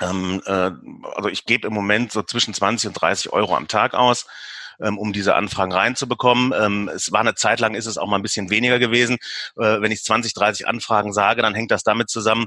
ähm, 0.00 0.42
äh, 0.46 0.70
also 1.14 1.28
ich 1.28 1.44
gebe 1.44 1.68
im 1.68 1.74
Moment 1.74 2.12
so 2.12 2.22
zwischen 2.22 2.54
20 2.54 2.88
und 2.88 2.94
30 2.94 3.32
Euro 3.32 3.56
am 3.56 3.68
Tag 3.68 3.94
aus 3.94 4.26
ähm, 4.80 4.98
um 4.98 5.12
diese 5.12 5.34
Anfragen 5.34 5.72
reinzubekommen. 5.72 6.52
Ähm, 6.58 6.90
es 6.94 7.12
war 7.12 7.20
eine 7.20 7.34
Zeit 7.34 7.60
lang, 7.60 7.74
ist 7.74 7.86
es 7.86 7.98
auch 7.98 8.06
mal 8.06 8.16
ein 8.16 8.22
bisschen 8.22 8.50
weniger 8.50 8.78
gewesen. 8.78 9.16
Äh, 9.56 9.80
wenn 9.80 9.92
ich 9.92 10.02
20, 10.02 10.34
30 10.34 10.66
Anfragen 10.66 11.12
sage, 11.12 11.42
dann 11.42 11.54
hängt 11.54 11.70
das 11.70 11.82
damit 11.82 12.10
zusammen, 12.10 12.46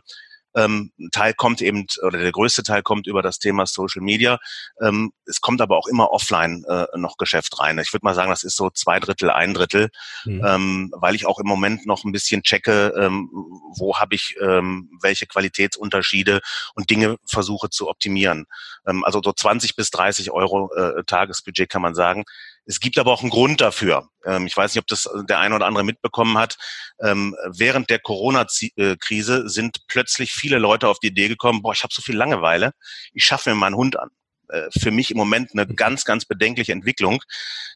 ähm, 0.58 0.92
ein 1.00 1.10
Teil 1.12 1.34
kommt 1.34 1.62
eben, 1.62 1.86
oder 2.02 2.18
der 2.18 2.32
größte 2.32 2.64
Teil 2.64 2.82
kommt 2.82 3.08
über 3.08 3.22
das 3.22 3.40
Thema 3.40 3.66
Social 3.66 4.02
Media. 4.02 4.40
Ähm, 4.82 5.12
es 5.26 5.40
kommt 5.40 5.62
aber 5.62 5.78
auch 5.78 5.88
immer 5.88 6.12
offline 6.12 6.66
äh, 6.68 6.86
noch 6.96 7.18
Geschäft 7.18 7.60
rein. 7.60 7.78
Ich 7.80 7.94
würde 7.94 8.06
mal 8.06 8.16
sagen, 8.16 8.32
das 8.32 8.44
ist 8.44 8.58
so 8.58 8.70
zwei 8.72 9.00
Drittel, 9.00 9.30
ein 9.30 9.54
Drittel, 9.54 9.90
mhm. 10.26 10.44
ähm, 10.46 10.94
weil 10.96 11.16
ich 11.16 11.26
auch 11.26 11.40
im 11.40 11.48
Moment 11.48 11.86
noch 11.86 12.04
ein 12.04 12.12
bisschen 12.12 12.44
checke, 12.44 12.94
ähm, 12.98 13.30
wo 13.78 13.98
habe 13.98 14.16
ich 14.16 14.36
ähm, 14.42 14.90
welche 15.02 15.28
Qualitätsunterschiede 15.28 16.42
und 16.74 16.90
Dinge 16.90 17.18
versuche 17.26 17.70
zu 17.70 17.88
optimieren. 17.88 18.46
Ähm, 18.88 19.04
also 19.04 19.22
so 19.24 19.32
20 19.32 19.76
bis 19.76 19.92
30 19.92 20.32
Euro 20.32 20.74
äh, 20.74 21.04
Tagesbudget 21.06 21.70
kann 21.70 21.82
man 21.82 21.94
sagen. 21.94 22.24
Es 22.68 22.80
gibt 22.80 22.98
aber 23.00 23.12
auch 23.12 23.22
einen 23.22 23.30
Grund 23.30 23.62
dafür. 23.62 24.10
Ähm, 24.26 24.46
ich 24.46 24.56
weiß 24.56 24.76
nicht, 24.76 24.82
ob 24.82 24.88
das 24.88 25.10
der 25.28 25.40
eine 25.40 25.56
oder 25.56 25.66
andere 25.66 25.84
mitbekommen 25.84 26.38
hat. 26.38 26.58
Ähm, 27.02 27.36
während 27.48 27.90
der 27.90 28.00
Corona-Krise 28.00 29.50
sind 29.50 29.88
plötzlich 29.88 30.34
viele 30.34 30.60
Leute 30.60 30.88
auf 30.88 31.00
die 31.00 31.08
Idee 31.08 31.30
gekommen, 31.30 31.62
boah, 31.62 31.74
ich 31.74 31.84
habe 31.84 31.94
so 31.94 32.02
viel 32.02 32.16
Langeweile, 32.16 32.74
ich 33.14 33.24
schaffe 33.24 33.50
mir 33.50 33.56
mal 33.56 33.68
einen 33.68 33.78
Hund 33.78 33.98
an. 33.98 34.10
Äh, 34.50 34.70
für 34.78 34.92
mich 34.92 35.12
im 35.12 35.18
Moment 35.18 35.52
eine 35.54 35.68
ganz, 35.68 36.06
ganz 36.06 36.26
bedenkliche 36.26 36.74
Entwicklung. 36.74 37.24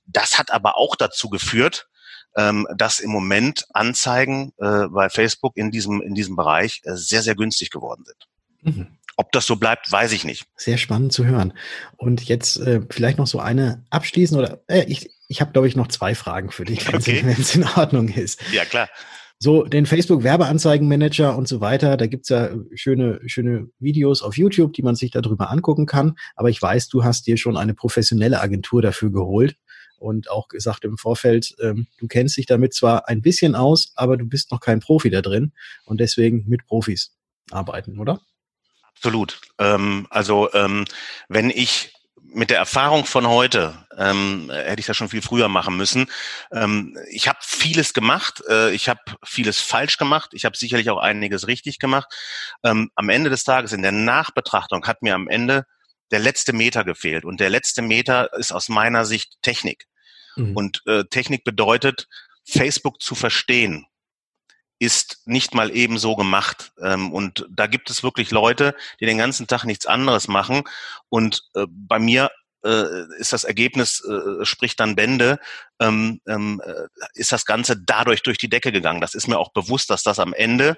Das 0.05 0.37
hat 0.37 0.51
aber 0.51 0.77
auch 0.77 0.95
dazu 0.95 1.29
geführt, 1.29 1.87
ähm, 2.35 2.67
dass 2.75 2.99
im 2.99 3.11
Moment 3.11 3.65
Anzeigen 3.73 4.53
äh, 4.57 4.87
bei 4.87 5.09
Facebook 5.09 5.57
in 5.57 5.71
diesem, 5.71 6.01
in 6.01 6.15
diesem 6.15 6.35
Bereich 6.35 6.81
äh, 6.83 6.95
sehr, 6.95 7.23
sehr 7.23 7.35
günstig 7.35 7.71
geworden 7.71 8.05
sind. 8.05 8.75
Mhm. 8.75 8.97
Ob 9.17 9.31
das 9.31 9.45
so 9.45 9.55
bleibt, 9.55 9.91
weiß 9.91 10.13
ich 10.13 10.23
nicht. 10.23 10.45
Sehr 10.55 10.77
spannend 10.77 11.13
zu 11.13 11.25
hören. 11.25 11.53
Und 11.97 12.23
jetzt 12.23 12.57
äh, 12.59 12.81
vielleicht 12.89 13.17
noch 13.17 13.27
so 13.27 13.39
eine 13.39 13.85
abschließend 13.89 14.39
oder 14.39 14.63
äh, 14.67 14.85
ich, 14.87 15.09
ich 15.27 15.41
habe, 15.41 15.51
glaube 15.51 15.67
ich, 15.67 15.75
noch 15.75 15.87
zwei 15.87 16.15
Fragen 16.15 16.51
für 16.51 16.65
dich, 16.65 16.87
wenn 16.87 16.95
okay. 16.95 17.35
es 17.39 17.55
in 17.55 17.65
Ordnung 17.65 18.09
ist. 18.09 18.41
Ja, 18.51 18.65
klar. 18.65 18.89
So, 19.43 19.63
den 19.63 19.87
Facebook-Werbeanzeigenmanager 19.87 21.35
und 21.35 21.47
so 21.47 21.61
weiter, 21.61 21.97
da 21.97 22.05
gibt's 22.05 22.29
ja 22.29 22.51
schöne, 22.75 23.19
schöne 23.25 23.69
Videos 23.79 24.21
auf 24.21 24.37
YouTube, 24.37 24.73
die 24.73 24.83
man 24.83 24.95
sich 24.95 25.09
darüber 25.09 25.49
angucken 25.49 25.87
kann. 25.87 26.15
Aber 26.35 26.49
ich 26.49 26.61
weiß, 26.61 26.89
du 26.89 27.03
hast 27.03 27.25
dir 27.25 27.37
schon 27.37 27.57
eine 27.57 27.73
professionelle 27.73 28.39
Agentur 28.39 28.83
dafür 28.83 29.11
geholt 29.11 29.55
und 29.97 30.29
auch 30.29 30.47
gesagt 30.47 30.85
im 30.85 30.97
Vorfeld, 30.97 31.55
ähm, 31.59 31.87
du 31.97 32.07
kennst 32.07 32.37
dich 32.37 32.45
damit 32.45 32.73
zwar 32.73 33.07
ein 33.07 33.23
bisschen 33.23 33.55
aus, 33.55 33.93
aber 33.95 34.15
du 34.15 34.25
bist 34.25 34.51
noch 34.51 34.59
kein 34.59 34.79
Profi 34.79 35.09
da 35.09 35.21
drin 35.21 35.53
und 35.85 35.99
deswegen 35.99 36.45
mit 36.47 36.67
Profis 36.67 37.15
arbeiten, 37.49 37.99
oder? 37.99 38.21
Absolut. 38.95 39.39
Ähm, 39.57 40.07
also 40.09 40.51
ähm, 40.53 40.85
wenn 41.27 41.49
ich 41.49 41.93
mit 42.33 42.49
der 42.49 42.57
Erfahrung 42.57 43.05
von 43.05 43.27
heute 43.27 43.85
ähm, 43.97 44.49
hätte 44.51 44.79
ich 44.79 44.85
das 44.85 44.95
schon 44.95 45.09
viel 45.09 45.21
früher 45.21 45.49
machen 45.49 45.75
müssen. 45.75 46.07
Ähm, 46.51 46.97
ich 47.09 47.27
habe 47.27 47.39
vieles 47.41 47.93
gemacht, 47.93 48.41
äh, 48.47 48.71
ich 48.71 48.87
habe 48.87 49.01
vieles 49.23 49.59
falsch 49.59 49.97
gemacht, 49.97 50.31
ich 50.33 50.45
habe 50.45 50.55
sicherlich 50.55 50.89
auch 50.89 50.99
einiges 50.99 51.47
richtig 51.47 51.79
gemacht. 51.79 52.07
Ähm, 52.63 52.89
am 52.95 53.09
Ende 53.09 53.29
des 53.29 53.43
Tages 53.43 53.73
in 53.73 53.81
der 53.81 53.91
Nachbetrachtung 53.91 54.85
hat 54.87 55.01
mir 55.01 55.13
am 55.13 55.27
Ende 55.27 55.65
der 56.11 56.19
letzte 56.19 56.53
Meter 56.53 56.83
gefehlt 56.83 57.25
und 57.25 57.39
der 57.39 57.49
letzte 57.49 57.81
Meter 57.81 58.33
ist 58.33 58.51
aus 58.51 58.69
meiner 58.69 59.05
Sicht 59.05 59.41
Technik. 59.41 59.87
Mhm. 60.35 60.55
Und 60.55 60.81
äh, 60.87 61.03
Technik 61.05 61.43
bedeutet, 61.43 62.07
Facebook 62.45 63.01
zu 63.01 63.15
verstehen 63.15 63.85
ist 64.81 65.21
nicht 65.25 65.53
mal 65.53 65.69
eben 65.75 65.99
so 65.99 66.15
gemacht. 66.15 66.71
Ähm, 66.81 67.13
und 67.13 67.45
da 67.51 67.67
gibt 67.67 67.91
es 67.91 68.01
wirklich 68.01 68.31
Leute, 68.31 68.75
die 68.99 69.05
den 69.05 69.19
ganzen 69.19 69.45
Tag 69.45 69.63
nichts 69.63 69.85
anderes 69.85 70.27
machen. 70.27 70.63
Und 71.07 71.43
äh, 71.53 71.67
bei 71.69 71.99
mir 71.99 72.31
äh, 72.65 73.05
ist 73.19 73.31
das 73.31 73.43
Ergebnis, 73.43 74.03
äh, 74.03 74.43
spricht 74.43 74.79
dann 74.79 74.95
Bände, 74.95 75.37
ähm, 75.79 76.19
ähm, 76.27 76.63
äh, 76.65 76.87
ist 77.13 77.31
das 77.31 77.45
Ganze 77.45 77.77
dadurch 77.77 78.23
durch 78.23 78.39
die 78.39 78.49
Decke 78.49 78.71
gegangen. 78.71 79.01
Das 79.01 79.13
ist 79.13 79.27
mir 79.27 79.37
auch 79.37 79.53
bewusst, 79.53 79.91
dass 79.91 80.01
das 80.03 80.19
am 80.19 80.33
Ende 80.33 80.77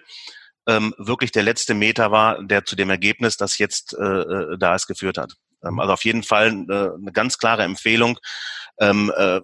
wirklich 0.66 1.34
der 1.34 1.44
letzte 1.44 1.74
Meter 1.74 2.10
war, 2.10 2.42
der 2.42 2.64
zu 2.64 2.78
dem 2.78 2.90
Ergebnis, 2.90 3.36
das 3.36 3.58
jetzt 3.58 3.98
da 4.00 4.76
es 4.76 4.88
geführt 4.88 5.18
hat. 5.18 5.34
Ähm, 5.62 5.78
also 5.82 5.92
auf 5.92 6.06
jeden 6.06 6.24
Fall 6.24 6.48
eine 6.48 7.12
ganz 7.12 7.38
klare 7.38 7.64
Empfehlung. 7.64 8.18
Ähm, 8.80 9.12
äh, 9.16 9.42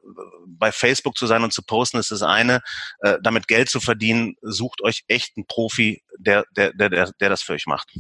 bei 0.48 0.72
Facebook 0.72 1.18
zu 1.18 1.28
sein 1.28 1.44
und 1.44 1.54
zu 1.54 1.62
posten 1.62 1.98
ist 1.98 2.12
das 2.12 2.22
eine. 2.22 2.62
Äh, 3.02 3.18
damit 3.22 3.48
Geld 3.48 3.70
zu 3.70 3.80
verdienen, 3.80 4.36
sucht 4.42 4.82
euch 4.82 5.04
echt 5.08 5.34
einen 5.38 5.46
Profi, 5.46 6.02
der, 6.18 6.46
der, 6.56 6.74
der, 6.74 6.90
der, 6.90 7.12
der 7.20 7.30
das 7.30 7.42
für 7.42 7.54
euch 7.54 7.66
macht. 7.66 7.94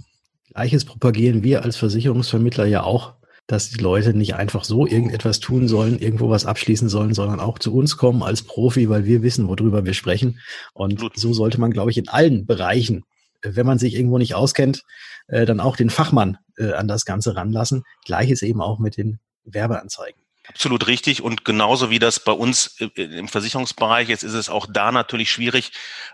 Gleiches 0.53 0.85
propagieren 0.85 1.43
wir 1.43 1.63
als 1.63 1.77
Versicherungsvermittler 1.77 2.65
ja 2.65 2.83
auch, 2.83 3.13
dass 3.45 3.69
die 3.69 3.81
Leute 3.81 4.13
nicht 4.13 4.35
einfach 4.35 4.63
so 4.63 4.85
irgendetwas 4.85 5.39
tun 5.39 5.67
sollen, 5.67 5.99
irgendwo 5.99 6.29
was 6.29 6.45
abschließen 6.45 6.89
sollen, 6.89 7.13
sondern 7.13 7.39
auch 7.39 7.57
zu 7.59 7.73
uns 7.73 7.97
kommen 7.97 8.23
als 8.23 8.43
Profi, 8.43 8.89
weil 8.89 9.05
wir 9.05 9.23
wissen, 9.23 9.47
worüber 9.47 9.85
wir 9.85 9.93
sprechen. 9.93 10.39
Und 10.73 11.03
so 11.15 11.33
sollte 11.33 11.59
man, 11.59 11.71
glaube 11.71 11.91
ich, 11.91 11.97
in 11.97 12.09
allen 12.09 12.45
Bereichen, 12.45 13.03
wenn 13.41 13.65
man 13.65 13.79
sich 13.79 13.95
irgendwo 13.95 14.17
nicht 14.17 14.35
auskennt, 14.35 14.83
äh, 15.27 15.45
dann 15.45 15.59
auch 15.59 15.75
den 15.75 15.89
Fachmann 15.89 16.37
äh, 16.57 16.73
an 16.73 16.87
das 16.87 17.05
Ganze 17.05 17.35
ranlassen. 17.35 17.83
Gleiches 18.05 18.41
eben 18.41 18.61
auch 18.61 18.79
mit 18.79 18.97
den 18.97 19.19
Werbeanzeigen. 19.45 20.21
Absolut 20.49 20.87
richtig. 20.87 21.21
Und 21.21 21.45
genauso 21.45 21.89
wie 21.89 21.99
das 21.99 22.23
bei 22.23 22.31
uns 22.31 22.75
im 22.95 23.27
Versicherungsbereich 23.27 24.09
ist, 24.09 24.23
ist 24.23 24.33
es 24.33 24.49
auch 24.49 24.65
da 24.69 24.91
natürlich 24.91 25.31
schwierig 25.31 25.71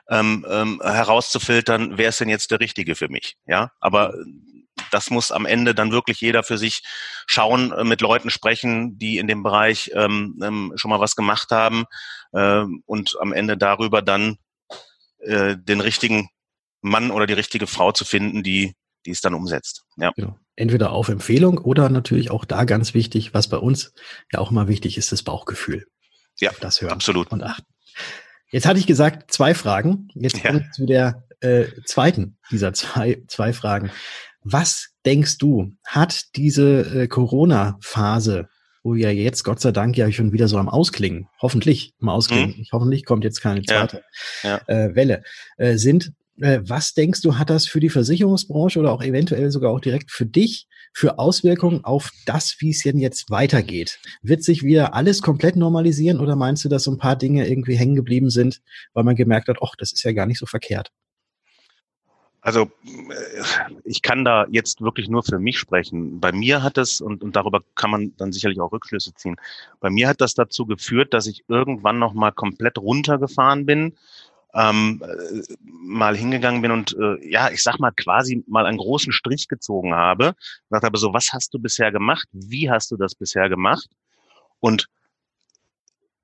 ähm, 0.10 0.46
ähm, 0.50 0.82
herauszufiltern, 0.84 1.98
wer 1.98 2.10
ist 2.10 2.20
denn 2.20 2.30
jetzt 2.30 2.52
der 2.52 2.60
Richtige 2.60 2.96
für 2.96 3.08
mich. 3.08 3.38
Ja, 3.48 3.72
aber 3.80 4.14
das 4.92 5.10
muss 5.10 5.32
am 5.32 5.46
Ende 5.46 5.74
dann 5.74 5.92
wirklich 5.92 6.20
jeder 6.20 6.44
für 6.44 6.58
sich 6.58 6.84
schauen, 7.28 7.72
äh, 7.72 7.84
mit 7.86 8.02
Leuten 8.02 8.30
sprechen, 8.30 8.98
die 8.98 9.18
in 9.18 9.28
dem 9.28 9.42
Bereich 9.42 9.92
ähm, 9.94 10.38
ähm, 10.44 10.74
schon 10.76 10.90
mal 10.90 11.00
was 11.00 11.16
gemacht 11.16 11.52
haben 11.52 11.86
ähm, 12.34 12.84
und 12.86 13.16
am 13.22 13.32
Ende 13.32 13.58
darüber 13.58 14.02
dann 14.02 14.38
äh, 15.20 15.56
den 15.58 15.80
richtigen 15.80 16.30
Mann 16.82 17.10
oder 17.10 17.26
die 17.26 17.34
richtige 17.34 17.68
Frau 17.68 17.94
zu 17.94 18.04
finden, 18.04 18.44
die 18.44 18.76
die 19.06 19.12
es 19.12 19.22
dann 19.22 19.34
umsetzt. 19.34 19.84
Ja. 19.98 20.12
Genau. 20.16 20.38
Entweder 20.56 20.92
auf 20.92 21.10
Empfehlung 21.10 21.58
oder 21.58 21.90
natürlich 21.90 22.32
auch 22.32 22.46
da 22.46 22.64
ganz 22.64 22.94
wichtig, 22.94 23.34
was 23.34 23.50
bei 23.50 23.58
uns 23.58 23.94
ja 24.32 24.40
auch 24.40 24.52
immer 24.52 24.68
wichtig 24.68 24.98
ist, 24.98 25.12
das 25.12 25.24
Bauchgefühl. 25.24 25.86
Ja, 26.40 26.52
das 26.62 26.82
hören 26.82 26.94
absolut. 26.94 27.32
Und 27.32 27.44
achten. 27.44 27.66
Jetzt 28.52 28.66
hatte 28.66 28.80
ich 28.80 28.88
gesagt, 28.88 29.32
zwei 29.32 29.54
Fragen. 29.54 30.10
Jetzt 30.14 30.44
ja. 30.44 30.52
kommt 30.52 30.74
zu 30.74 30.86
der 30.86 31.24
äh, 31.42 31.66
zweiten 31.86 32.38
dieser 32.52 32.74
zwei, 32.74 33.22
zwei 33.28 33.54
Fragen. 33.54 33.92
Was 34.44 34.90
denkst 35.06 35.40
du, 35.40 35.74
hat 35.86 36.36
diese 36.36 37.02
äh, 37.02 37.08
Corona-Phase, 37.08 38.48
wo 38.84 38.94
wir 38.94 39.14
jetzt 39.14 39.44
Gott 39.44 39.60
sei 39.60 39.72
Dank 39.72 39.98
ja 39.98 40.12
schon 40.12 40.32
wieder 40.32 40.48
so 40.48 40.58
am 40.58 40.70
Ausklingen, 40.70 41.28
hoffentlich 41.42 41.94
am 42.00 42.10
Ausklingen, 42.10 42.56
hm. 42.56 42.66
hoffentlich 42.72 43.06
kommt 43.06 43.24
jetzt 43.24 43.42
keine 43.42 43.64
zweite 43.64 44.04
ja. 44.44 44.62
Ja. 44.68 44.74
Äh, 44.74 44.96
Welle, 44.96 45.24
äh, 45.58 45.78
sind 45.78 46.14
was 46.38 46.94
denkst 46.94 47.22
du, 47.22 47.38
hat 47.38 47.50
das 47.50 47.66
für 47.66 47.80
die 47.80 47.90
Versicherungsbranche 47.90 48.80
oder 48.80 48.92
auch 48.92 49.02
eventuell 49.02 49.52
sogar 49.52 49.72
auch 49.72 49.80
direkt 49.80 50.12
für 50.12 50.26
dich 50.26 50.68
für 50.94 51.18
Auswirkungen 51.18 51.84
auf 51.84 52.12
das, 52.26 52.58
wie 52.60 52.72
es 52.72 52.84
denn 52.84 53.00
jetzt 53.00 53.30
weitergeht? 53.30 54.00
Wird 54.22 54.44
sich 54.44 54.64
wieder 54.64 54.94
alles 54.94 55.22
komplett 55.22 55.56
normalisieren 55.56 56.20
oder 56.20 56.36
meinst 56.36 56.66
du, 56.66 56.70
dass 56.70 56.84
so 56.84 56.92
ein 56.92 56.98
paar 56.98 57.16
Dinge 57.16 57.48
irgendwie 57.48 57.76
hängen 57.76 57.96
geblieben 57.96 58.30
sind, 58.30 58.62
weil 58.94 59.04
man 59.04 59.16
gemerkt 59.16 59.48
hat, 59.48 59.58
ach, 59.62 59.76
das 59.78 59.94
ist 59.94 60.04
ja 60.04 60.12
gar 60.12 60.26
nicht 60.26 60.40
so 60.40 60.46
verkehrt? 60.46 60.92
Also 62.42 62.70
äh, 62.86 63.44
ich 63.86 64.02
kann 64.02 64.24
da 64.24 64.46
jetzt 64.52 64.82
wirklich 64.82 65.10
nur 65.10 65.24
für 65.24 65.40
mich 65.40 65.58
sprechen. 65.58 66.20
Bei 66.20 66.32
mir 66.32 66.62
hat 66.62 66.78
das, 66.78 67.02
und, 67.02 67.24
und 67.24 67.36
darüber 67.36 67.62
kann 67.74 67.90
man 67.90 68.14
dann 68.18 68.32
sicherlich 68.32 68.60
auch 68.60 68.72
Rückschlüsse 68.72 69.16
ziehen, 69.16 69.36
bei 69.80 69.90
mir 69.90 70.08
hat 70.08 70.22
das 70.22 70.36
dazu 70.36 70.66
geführt, 70.66 71.14
dass 71.14 71.28
ich 71.28 71.44
irgendwann 71.48 71.98
nochmal 71.98 72.34
komplett 72.34 72.78
runtergefahren 72.78 73.66
bin 73.66 73.96
ähm, 74.56 75.04
äh, 75.04 75.56
mal 75.62 76.16
hingegangen 76.16 76.62
bin 76.62 76.72
und 76.72 76.96
äh, 76.98 77.30
ja, 77.30 77.52
ich 77.52 77.62
sag 77.62 77.80
mal 77.80 77.92
quasi 77.92 78.44
mal 78.48 78.66
einen 78.66 78.78
großen 78.78 79.12
Strich 79.12 79.48
gezogen 79.48 79.94
habe, 79.94 80.34
gesagt 80.70 80.86
habe, 80.86 80.98
so 80.98 81.14
was 81.14 81.34
hast 81.34 81.54
du 81.54 81.60
bisher 81.60 81.92
gemacht, 81.92 82.28
wie 82.32 82.72
hast 82.72 82.90
du 82.92 82.98
das 82.98 83.16
bisher 83.16 83.50
gemacht 83.50 83.88
und 84.60 84.88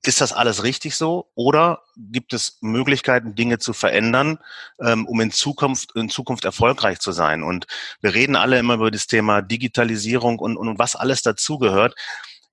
ist 0.04 0.22
das 0.22 0.34
alles 0.34 0.64
richtig 0.64 0.96
so 0.96 1.30
oder 1.36 1.84
gibt 1.96 2.34
es 2.34 2.58
Möglichkeiten, 2.62 3.36
Dinge 3.36 3.60
zu 3.60 3.74
verändern, 3.74 4.40
ähm, 4.80 5.06
um 5.06 5.22
in 5.22 5.32
Zukunft, 5.32 5.96
in 5.96 6.10
Zukunft 6.10 6.46
erfolgreich 6.46 7.00
zu 7.00 7.12
sein? 7.12 7.44
Und 7.44 7.68
wir 8.02 8.14
reden 8.14 8.36
alle 8.36 8.58
immer 8.58 8.76
über 8.76 8.90
das 8.90 9.06
Thema 9.06 9.42
Digitalisierung 9.42 10.40
und, 10.40 10.58
und 10.58 10.80
was 10.80 10.96
alles 10.96 11.22
dazugehört. 11.22 11.94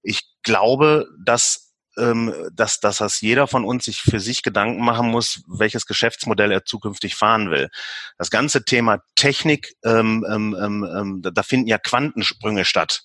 Ich 0.03 0.21
glaube, 0.43 1.09
dass 1.19 1.68
dass, 2.53 2.81
dass 2.81 2.99
das 2.99 3.21
jeder 3.21 3.47
von 3.47 3.65
uns 3.65 3.85
sich 3.85 4.03
für 4.03 4.21
sich 4.21 4.43
Gedanken 4.43 4.85
machen 4.85 5.11
muss, 5.11 5.43
welches 5.47 5.87
Geschäftsmodell 5.87 6.53
er 6.53 6.65
zukünftig 6.65 7.15
fahren 7.15 7.51
will. 7.51 7.69
Das 8.19 8.31
ganze 8.31 8.65
Thema 8.65 9.01
Technik, 9.15 9.75
ähm, 9.85 10.25
ähm, 10.31 10.57
ähm, 10.61 10.89
ähm 10.97 11.23
da, 11.23 11.31
da 11.31 11.43
finden 11.43 11.69
ja 11.69 11.79
Quantensprünge 11.79 12.65
statt. 12.65 13.03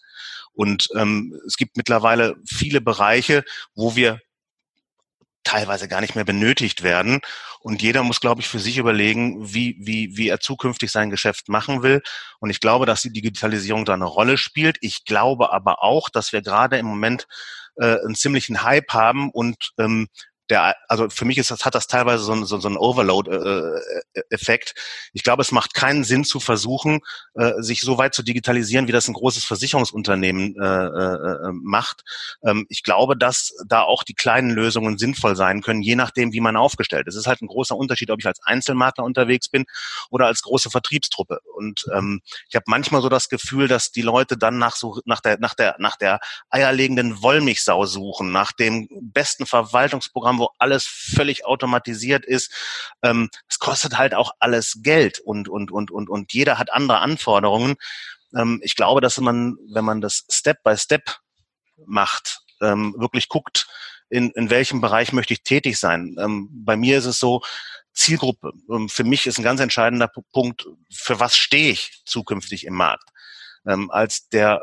Und 0.54 0.88
ähm, 0.96 1.40
es 1.48 1.58
gibt 1.58 1.78
mittlerweile 1.78 2.36
viele 2.48 2.80
Bereiche, 2.80 3.44
wo 3.74 3.96
wir 3.96 4.20
teilweise 5.44 5.88
gar 5.88 6.02
nicht 6.02 6.16
mehr 6.16 6.24
benötigt 6.24 6.84
werden. 6.84 7.20
Und 7.60 7.82
jeder 7.82 8.04
muss, 8.04 8.20
glaube 8.20 8.42
ich, 8.42 8.48
für 8.48 8.60
sich 8.60 8.78
überlegen, 8.78 9.54
wie, 9.54 9.78
wie, 9.80 10.16
wie 10.16 10.30
er 10.30 10.40
zukünftig 10.40 10.92
sein 10.92 11.10
Geschäft 11.10 11.50
machen 11.50 11.84
will. 11.84 12.02
Und 12.40 12.50
ich 12.50 12.60
glaube, 12.60 12.86
dass 12.86 13.02
die 13.02 13.12
Digitalisierung 13.12 13.86
da 13.86 13.94
eine 13.94 14.06
Rolle 14.06 14.38
spielt. 14.38 14.78
Ich 14.82 15.06
glaube 15.06 15.52
aber 15.52 15.84
auch, 15.84 16.10
dass 16.10 16.34
wir 16.34 16.42
gerade 16.42 16.78
im 16.78 16.86
Moment 16.86 17.28
äh, 17.76 17.98
einen 18.06 18.16
ziemlichen 18.16 18.64
Hype 18.64 18.94
haben 18.94 19.30
und 19.30 19.72
ähm, 19.78 20.08
der, 20.54 20.76
also 20.88 21.10
für 21.10 21.26
mich 21.26 21.40
ist 21.40 21.50
das, 21.50 21.66
hat 21.66 21.74
das 21.74 21.88
teilweise 21.88 22.24
so 22.24 22.46
so, 22.46 22.60
so 22.60 22.70
ein 22.70 22.78
Overload-Effekt. 22.78 24.70
Äh, 24.70 24.80
ich 25.14 25.24
glaube, 25.24 25.42
es 25.42 25.52
macht 25.52 25.74
keinen 25.74 26.04
Sinn 26.04 26.24
zu 26.26 26.40
versuchen, 26.40 27.00
äh, 27.34 27.54
sich 27.58 27.82
so 27.82 27.98
weit 27.98 28.14
zu 28.14 28.22
digitalisieren, 28.22 28.88
wie 28.88 28.92
das 28.92 29.08
ein 29.08 29.14
großes 29.14 29.46
Versicherungsunternehmen 29.46 30.56
äh, 30.62 30.86
äh, 30.86 31.52
macht. 31.54 32.04
Ähm, 32.46 32.68
ich 32.70 32.84
glaube, 32.84 33.18
dass 33.18 33.56
da 33.68 33.82
auch 33.82 34.04
die 34.04 34.14
kleinen 34.14 34.52
Lösungen 34.52 35.00
sinnvoll 35.00 35.36
sein 35.36 35.64
können, 35.64 35.82
je 35.82 35.96
nachdem, 35.96 36.34
wie 36.34 36.40
man 36.40 36.56
aufgestellt 36.56 37.08
ist. 37.08 37.16
Es 37.16 37.22
ist 37.22 37.28
halt 37.28 37.42
ein 37.42 37.48
großer 37.48 37.76
Unterschied, 37.76 38.12
ob 38.12 38.20
ich 38.20 38.28
als 38.28 38.40
Einzelmakler 38.44 39.04
unterwegs 39.04 39.50
bin 39.50 39.66
oder 40.12 40.28
als 40.28 40.44
große 40.44 40.70
Vertriebstruppe. 40.70 41.40
Und 41.56 41.86
ähm, 41.96 42.22
ich 42.48 42.56
habe 42.56 42.66
manchmal 42.68 43.02
so 43.02 43.10
das 43.10 43.28
Gefühl, 43.28 43.68
dass 43.68 43.92
die 43.92 44.04
Leute 44.04 44.38
dann 44.38 44.60
nach 44.60 44.76
so 44.76 45.02
nach 45.06 45.22
der 45.22 45.40
nach 45.40 45.56
der 45.56 45.76
nach 45.80 45.96
der 45.96 46.20
eierlegenden 46.52 47.24
Wollmilchsau 47.24 47.88
suchen, 47.88 48.32
nach 48.32 48.52
dem 48.52 48.88
besten 49.02 49.48
Verwaltungsprogramm, 49.48 50.43
wo 50.44 50.50
alles 50.60 50.86
völlig 50.86 51.46
automatisiert 51.46 52.26
ist. 52.26 52.52
Ähm, 53.02 53.30
es 53.48 53.60
kostet 53.60 53.98
halt 53.98 54.14
auch 54.14 54.32
alles 54.40 54.80
Geld 54.82 55.20
und, 55.20 55.48
und, 55.48 55.72
und, 55.72 55.92
und, 55.92 56.10
und 56.10 56.34
jeder 56.34 56.58
hat 56.58 56.72
andere 56.72 57.00
Anforderungen. 57.00 57.76
Ähm, 58.36 58.60
ich 58.64 58.76
glaube, 58.76 59.02
dass 59.02 59.18
man, 59.20 59.56
wenn 59.74 59.86
man 59.86 60.02
das 60.02 60.26
Step 60.30 60.64
by 60.64 60.78
Step 60.78 61.20
macht, 61.86 62.42
ähm, 62.62 62.94
wirklich 62.98 63.30
guckt, 63.30 63.68
in, 64.10 64.32
in 64.32 64.50
welchem 64.50 64.80
Bereich 64.80 65.12
möchte 65.12 65.34
ich 65.34 65.42
tätig 65.42 65.80
sein. 65.80 66.16
Bei 66.52 66.76
mir 66.76 67.00
ist 67.00 67.06
es 67.06 67.20
so, 67.20 67.42
Zielgruppe. 67.94 68.52
Für 68.88 69.04
mich 69.04 69.28
ist 69.28 69.40
ein 69.40 69.44
ganz 69.44 69.60
entscheidender 69.60 70.12
Punkt, 70.32 70.68
für 70.92 71.20
was 71.20 71.36
stehe 71.36 71.72
ich 71.72 72.02
zukünftig 72.06 72.66
im 72.66 72.76
Markt. 72.76 73.10
Ähm, 73.66 73.90
als 73.92 74.28
der 74.30 74.62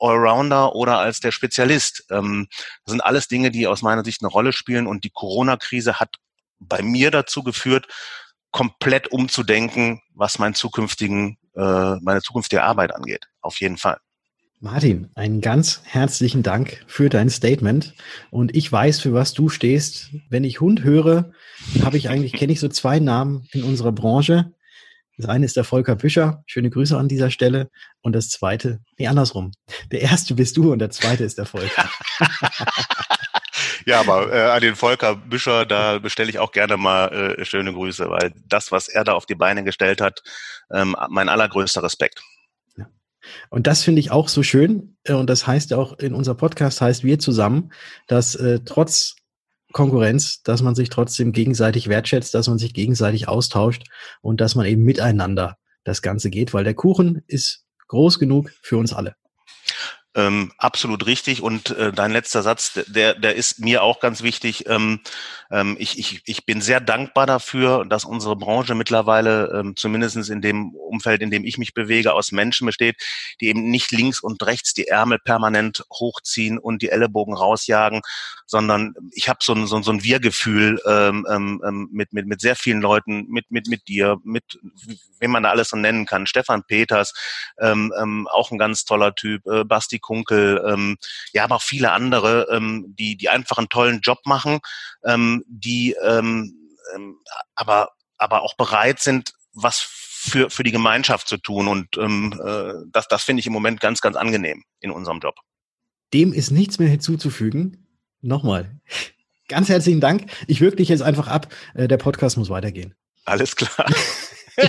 Allrounder 0.00 0.74
oder 0.74 0.98
als 0.98 1.20
der 1.20 1.32
Spezialist. 1.32 2.04
Ähm, 2.10 2.48
das 2.84 2.92
sind 2.92 3.00
alles 3.00 3.28
Dinge, 3.28 3.50
die 3.50 3.66
aus 3.66 3.82
meiner 3.82 4.04
Sicht 4.04 4.22
eine 4.22 4.30
Rolle 4.30 4.52
spielen 4.52 4.86
und 4.86 5.04
die 5.04 5.10
Corona-Krise 5.10 6.00
hat 6.00 6.16
bei 6.58 6.82
mir 6.82 7.10
dazu 7.10 7.42
geführt, 7.42 7.86
komplett 8.50 9.08
umzudenken, 9.12 10.00
was 10.14 10.38
meinen 10.38 10.54
zukünftigen, 10.54 11.38
äh, 11.54 11.96
meine 12.00 12.22
zukünftige 12.22 12.62
Arbeit 12.62 12.94
angeht. 12.94 13.26
Auf 13.40 13.60
jeden 13.60 13.76
Fall. 13.76 13.98
Martin, 14.60 15.10
einen 15.14 15.40
ganz 15.40 15.82
herzlichen 15.84 16.42
Dank 16.42 16.84
für 16.88 17.08
dein 17.08 17.30
Statement. 17.30 17.94
Und 18.30 18.56
ich 18.56 18.70
weiß, 18.70 19.00
für 19.00 19.12
was 19.12 19.32
du 19.32 19.48
stehst. 19.48 20.10
Wenn 20.30 20.42
ich 20.42 20.60
Hund 20.60 20.82
höre, 20.82 21.30
habe 21.84 21.96
ich 21.96 22.08
eigentlich, 22.08 22.32
kenne 22.32 22.52
ich 22.52 22.58
so 22.58 22.68
zwei 22.68 22.98
Namen 22.98 23.46
in 23.52 23.62
unserer 23.62 23.92
Branche. 23.92 24.52
Das 25.18 25.28
eine 25.28 25.44
ist 25.44 25.56
der 25.56 25.64
Volker 25.64 25.96
Büscher. 25.96 26.44
Schöne 26.46 26.70
Grüße 26.70 26.96
an 26.96 27.08
dieser 27.08 27.30
Stelle. 27.30 27.70
Und 28.02 28.12
das 28.12 28.30
zweite, 28.30 28.80
nee, 28.98 29.08
andersrum. 29.08 29.52
Der 29.90 30.00
erste 30.00 30.34
bist 30.34 30.56
du 30.56 30.72
und 30.72 30.78
der 30.78 30.90
zweite 30.90 31.24
ist 31.24 31.38
der 31.38 31.46
Volker. 31.46 31.90
ja, 33.84 33.98
aber 33.98 34.32
äh, 34.32 34.50
an 34.50 34.62
den 34.62 34.76
Volker 34.76 35.16
Büscher, 35.16 35.66
da 35.66 35.98
bestelle 35.98 36.30
ich 36.30 36.38
auch 36.38 36.52
gerne 36.52 36.76
mal 36.76 37.36
äh, 37.36 37.44
schöne 37.44 37.72
Grüße, 37.72 38.08
weil 38.08 38.32
das, 38.46 38.70
was 38.70 38.86
er 38.86 39.02
da 39.02 39.14
auf 39.14 39.26
die 39.26 39.34
Beine 39.34 39.64
gestellt 39.64 40.00
hat, 40.00 40.22
ähm, 40.72 40.94
mein 41.08 41.28
allergrößter 41.28 41.82
Respekt. 41.82 42.22
Und 43.50 43.66
das 43.66 43.82
finde 43.82 44.00
ich 44.00 44.12
auch 44.12 44.28
so 44.28 44.44
schön. 44.44 44.96
Äh, 45.02 45.14
und 45.14 45.28
das 45.28 45.48
heißt 45.48 45.74
auch 45.74 45.98
in 45.98 46.14
unser 46.14 46.36
Podcast 46.36 46.80
heißt 46.80 47.02
wir 47.02 47.18
zusammen, 47.18 47.72
dass 48.06 48.36
äh, 48.36 48.60
trotz 48.64 49.16
Konkurrenz, 49.72 50.42
dass 50.42 50.62
man 50.62 50.74
sich 50.74 50.88
trotzdem 50.88 51.32
gegenseitig 51.32 51.88
wertschätzt, 51.88 52.34
dass 52.34 52.48
man 52.48 52.58
sich 52.58 52.74
gegenseitig 52.74 53.28
austauscht 53.28 53.84
und 54.22 54.40
dass 54.40 54.54
man 54.54 54.66
eben 54.66 54.82
miteinander 54.82 55.56
das 55.84 56.02
Ganze 56.02 56.30
geht, 56.30 56.54
weil 56.54 56.64
der 56.64 56.74
Kuchen 56.74 57.22
ist 57.26 57.64
groß 57.88 58.18
genug 58.18 58.50
für 58.62 58.76
uns 58.76 58.92
alle. 58.92 59.14
Ähm, 60.14 60.50
absolut 60.58 61.06
richtig. 61.06 61.42
Und 61.42 61.70
äh, 61.70 61.92
dein 61.92 62.10
letzter 62.10 62.42
Satz, 62.42 62.80
der, 62.88 63.14
der 63.14 63.36
ist 63.36 63.60
mir 63.60 63.82
auch 63.82 64.00
ganz 64.00 64.22
wichtig. 64.22 64.64
Ähm, 64.66 65.00
ähm, 65.50 65.76
ich, 65.78 65.98
ich, 65.98 66.22
ich 66.24 66.44
bin 66.44 66.60
sehr 66.60 66.80
dankbar 66.80 67.26
dafür, 67.26 67.84
dass 67.84 68.04
unsere 68.04 68.34
Branche 68.34 68.74
mittlerweile, 68.74 69.52
ähm, 69.54 69.76
zumindest 69.76 70.16
in 70.28 70.40
dem 70.40 70.74
Umfeld, 70.74 71.22
in 71.22 71.30
dem 71.30 71.44
ich 71.44 71.58
mich 71.58 71.72
bewege, 71.74 72.14
aus 72.14 72.32
Menschen 72.32 72.66
besteht, 72.66 72.96
die 73.40 73.46
eben 73.46 73.70
nicht 73.70 73.92
links 73.92 74.20
und 74.20 74.42
rechts 74.44 74.74
die 74.74 74.88
Ärmel 74.88 75.18
permanent 75.18 75.84
hochziehen 75.92 76.58
und 76.58 76.82
die 76.82 76.88
Ellenbogen 76.88 77.34
rausjagen, 77.34 78.00
sondern 78.48 78.94
ich 79.12 79.28
habe 79.28 79.38
so 79.42 79.52
ein, 79.52 79.66
so, 79.66 79.80
so 79.82 79.92
ein 79.92 80.02
Wir-Gefühl 80.02 80.80
ähm, 80.86 81.26
ähm, 81.30 81.62
ähm, 81.64 81.88
mit, 81.92 82.12
mit, 82.12 82.26
mit 82.26 82.40
sehr 82.40 82.56
vielen 82.56 82.80
Leuten, 82.80 83.26
mit, 83.28 83.50
mit, 83.50 83.68
mit 83.68 83.86
dir, 83.86 84.16
mit 84.24 84.58
wem 85.20 85.30
man 85.30 85.42
da 85.42 85.50
alles 85.50 85.68
so 85.68 85.76
nennen 85.76 86.06
kann. 86.06 86.26
Stefan 86.26 86.64
Peters, 86.64 87.12
ähm, 87.60 87.92
ähm, 88.00 88.26
auch 88.26 88.50
ein 88.50 88.58
ganz 88.58 88.84
toller 88.84 89.14
Typ, 89.14 89.46
äh, 89.46 89.64
Basti 89.64 89.98
Kunkel, 89.98 90.64
ähm, 90.66 90.96
ja, 91.32 91.44
aber 91.44 91.56
auch 91.56 91.62
viele 91.62 91.92
andere, 91.92 92.48
ähm, 92.50 92.86
die, 92.98 93.16
die 93.16 93.28
einfach 93.28 93.58
einen 93.58 93.68
tollen 93.68 94.00
Job 94.00 94.20
machen, 94.24 94.60
ähm, 95.04 95.44
die 95.46 95.94
ähm, 96.02 96.54
ähm, 96.94 97.18
aber, 97.54 97.90
aber 98.16 98.42
auch 98.42 98.56
bereit 98.56 99.00
sind, 99.00 99.32
was 99.52 99.78
für, 99.80 100.50
für 100.50 100.62
die 100.62 100.72
Gemeinschaft 100.72 101.28
zu 101.28 101.36
tun. 101.36 101.68
Und 101.68 101.96
ähm, 101.98 102.38
äh, 102.44 102.72
das, 102.92 103.08
das 103.08 103.22
finde 103.22 103.40
ich 103.40 103.46
im 103.46 103.52
Moment 103.52 103.80
ganz, 103.80 104.00
ganz 104.00 104.16
angenehm 104.16 104.64
in 104.80 104.90
unserem 104.90 105.20
Job. 105.20 105.36
Dem 106.14 106.32
ist 106.32 106.50
nichts 106.50 106.78
mehr 106.78 106.88
hinzuzufügen. 106.88 107.87
Nochmal. 108.20 108.70
Ganz 109.48 109.68
herzlichen 109.68 110.00
Dank. 110.00 110.26
Ich 110.46 110.60
wirke 110.60 110.76
dich 110.76 110.88
jetzt 110.88 111.02
einfach 111.02 111.28
ab. 111.28 111.48
Äh, 111.74 111.88
der 111.88 111.96
Podcast 111.96 112.36
muss 112.36 112.50
weitergehen. 112.50 112.94
Alles 113.24 113.56
klar. 113.56 113.86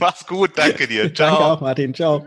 Mach's 0.00 0.26
gut. 0.26 0.52
Danke 0.56 0.86
dir. 0.86 1.12
Ciao. 1.14 1.30
Danke 1.30 1.44
auch, 1.44 1.60
Martin. 1.60 1.94
Ciao. 1.94 2.24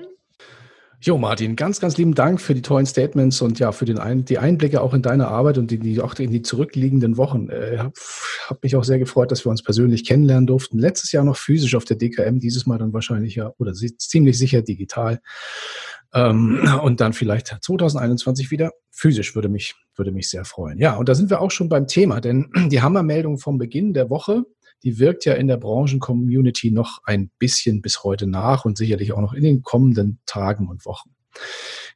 Jo, 0.99 1.19
Martin, 1.19 1.55
ganz, 1.55 1.79
ganz 1.79 1.95
lieben 1.97 2.15
Dank 2.15 2.41
für 2.41 2.55
die 2.55 2.63
tollen 2.63 2.87
Statements 2.87 3.41
und 3.41 3.59
ja, 3.59 3.71
für 3.71 3.85
den 3.85 3.99
Ein 3.99 4.25
die 4.25 4.39
Einblicke 4.39 4.81
auch 4.81 4.95
in 4.95 5.03
deine 5.03 5.27
Arbeit 5.27 5.59
und 5.59 5.69
die, 5.69 5.77
die 5.77 6.01
auch 6.01 6.15
in 6.15 6.31
die 6.31 6.41
zurückliegenden 6.41 7.17
Wochen. 7.17 7.49
Äh, 7.49 7.77
hab, 7.77 7.93
hab 8.47 8.63
mich 8.63 8.75
auch 8.75 8.83
sehr 8.83 8.97
gefreut, 8.97 9.31
dass 9.31 9.45
wir 9.45 9.51
uns 9.51 9.61
persönlich 9.61 10.05
kennenlernen 10.05 10.47
durften. 10.47 10.79
Letztes 10.79 11.11
Jahr 11.11 11.23
noch 11.23 11.37
physisch 11.37 11.75
auf 11.75 11.85
der 11.85 11.97
DKM, 11.97 12.39
dieses 12.39 12.65
Mal 12.65 12.79
dann 12.79 12.93
wahrscheinlich 12.93 13.35
ja 13.35 13.53
oder 13.59 13.73
ziemlich 13.73 14.39
sicher 14.39 14.63
digital. 14.63 15.21
Ähm, 16.13 16.67
und 16.83 17.01
dann 17.01 17.13
vielleicht 17.13 17.55
2021 17.61 18.51
wieder 18.51 18.71
physisch 18.91 19.35
würde 19.35 19.49
mich, 19.49 19.75
würde 19.95 20.11
mich 20.11 20.29
sehr 20.29 20.45
freuen. 20.45 20.79
Ja, 20.79 20.95
und 20.95 21.09
da 21.09 21.15
sind 21.15 21.29
wir 21.29 21.41
auch 21.41 21.51
schon 21.51 21.69
beim 21.69 21.87
Thema, 21.87 22.21
denn 22.21 22.49
die 22.71 22.81
Hammermeldung 22.81 23.37
vom 23.37 23.57
Beginn 23.57 23.93
der 23.93 24.09
Woche 24.09 24.43
die 24.83 24.99
wirkt 24.99 25.25
ja 25.25 25.33
in 25.33 25.47
der 25.47 25.57
Branchen-Community 25.57 26.71
noch 26.71 26.99
ein 27.05 27.31
bisschen 27.39 27.81
bis 27.81 28.03
heute 28.03 28.27
nach 28.27 28.65
und 28.65 28.77
sicherlich 28.77 29.11
auch 29.13 29.21
noch 29.21 29.33
in 29.33 29.43
den 29.43 29.63
kommenden 29.63 30.19
Tagen 30.25 30.67
und 30.67 30.85
Wochen. 30.85 31.15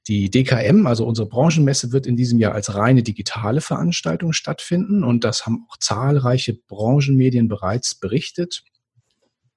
Die 0.07 0.29
DKM, 0.29 0.87
also 0.87 1.05
unsere 1.05 1.27
Branchenmesse, 1.27 1.91
wird 1.91 2.07
in 2.07 2.15
diesem 2.15 2.39
Jahr 2.39 2.53
als 2.53 2.75
reine 2.75 3.03
digitale 3.03 3.61
Veranstaltung 3.61 4.33
stattfinden 4.33 5.03
und 5.03 5.23
das 5.23 5.45
haben 5.45 5.65
auch 5.69 5.77
zahlreiche 5.77 6.53
Branchenmedien 6.53 7.47
bereits 7.47 7.95
berichtet. 7.95 8.63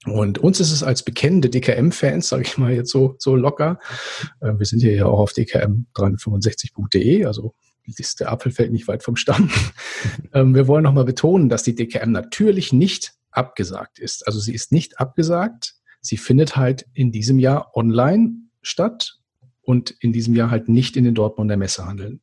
Und 0.06 0.38
uns 0.38 0.60
ist 0.60 0.72
es 0.72 0.82
als 0.82 1.02
bekennende 1.02 1.48
DKM-Fans, 1.48 2.28
sage 2.28 2.42
ich 2.42 2.58
mal 2.58 2.72
jetzt 2.72 2.90
so, 2.90 3.16
so 3.18 3.36
locker, 3.36 3.78
äh, 4.40 4.52
wir 4.58 4.66
sind 4.66 4.80
hier 4.80 4.94
ja 4.94 5.06
auch 5.06 5.18
auf 5.18 5.32
dkm365.de, 5.32 7.24
also 7.24 7.54
der 8.18 8.32
Apfel 8.32 8.52
fällt 8.52 8.72
nicht 8.72 8.88
weit 8.88 9.02
vom 9.02 9.16
Stamm. 9.16 9.50
ähm, 10.32 10.54
wir 10.54 10.68
wollen 10.68 10.84
nochmal 10.84 11.04
betonen, 11.04 11.48
dass 11.48 11.62
die 11.62 11.74
DKM 11.74 12.12
natürlich 12.12 12.72
nicht 12.72 13.14
abgesagt 13.30 13.98
ist. 13.98 14.26
Also 14.26 14.40
sie 14.40 14.54
ist 14.54 14.72
nicht 14.72 15.00
abgesagt. 15.00 15.74
Sie 16.00 16.16
findet 16.16 16.56
halt 16.56 16.86
in 16.94 17.12
diesem 17.12 17.38
Jahr 17.38 17.74
online 17.74 18.32
statt 18.62 19.18
und 19.64 19.94
in 20.00 20.12
diesem 20.12 20.34
Jahr 20.34 20.50
halt 20.50 20.68
nicht 20.68 20.96
in 20.96 21.04
den 21.04 21.14
Dortmunder 21.14 21.56
Messehallen. 21.56 22.20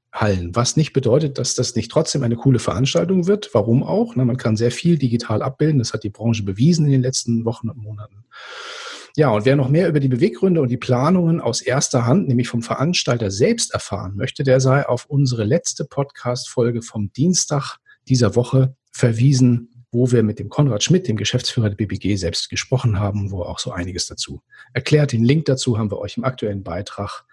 Was 0.53 0.77
nicht 0.77 0.93
bedeutet, 0.93 1.37
dass 1.37 1.55
das 1.55 1.75
nicht 1.75 1.91
trotzdem 1.91 2.23
eine 2.23 2.35
coole 2.35 2.59
Veranstaltung 2.59 3.27
wird. 3.27 3.49
Warum 3.53 3.83
auch? 3.83 4.15
Man 4.15 4.37
kann 4.37 4.55
sehr 4.55 4.71
viel 4.71 4.97
digital 4.97 5.41
abbilden. 5.41 5.79
Das 5.79 5.93
hat 5.93 6.03
die 6.03 6.09
Branche 6.09 6.43
bewiesen 6.43 6.85
in 6.85 6.91
den 6.91 7.01
letzten 7.01 7.43
Wochen 7.45 7.69
und 7.69 7.77
Monaten. 7.77 8.25
Ja, 9.17 9.29
und 9.31 9.43
wer 9.43 9.55
noch 9.57 9.67
mehr 9.67 9.89
über 9.89 9.99
die 9.99 10.07
Beweggründe 10.07 10.61
und 10.61 10.69
die 10.69 10.77
Planungen 10.77 11.41
aus 11.41 11.61
erster 11.61 12.05
Hand, 12.05 12.27
nämlich 12.27 12.47
vom 12.47 12.61
Veranstalter 12.61 13.29
selbst 13.29 13.73
erfahren 13.73 14.15
möchte, 14.15 14.43
der 14.43 14.61
sei 14.61 14.87
auf 14.87 15.05
unsere 15.05 15.43
letzte 15.43 15.83
Podcast-Folge 15.83 16.81
vom 16.81 17.11
Dienstag 17.11 17.77
dieser 18.07 18.35
Woche 18.35 18.75
verwiesen, 18.91 19.69
wo 19.91 20.11
wir 20.11 20.23
mit 20.23 20.39
dem 20.39 20.49
Konrad 20.49 20.83
Schmidt, 20.83 21.07
dem 21.07 21.17
Geschäftsführer 21.17 21.69
der 21.69 21.75
BBG, 21.75 22.15
selbst 22.15 22.49
gesprochen 22.49 22.99
haben, 22.99 23.31
wo 23.31 23.41
er 23.41 23.49
auch 23.49 23.59
so 23.59 23.71
einiges 23.71 24.05
dazu 24.05 24.41
erklärt. 24.73 25.11
Den 25.11 25.23
Link 25.23 25.45
dazu 25.45 25.77
haben 25.77 25.91
wir 25.91 25.99
euch 25.99 26.17
im 26.17 26.23
aktuellen 26.23 26.63
Beitrag 26.63 27.25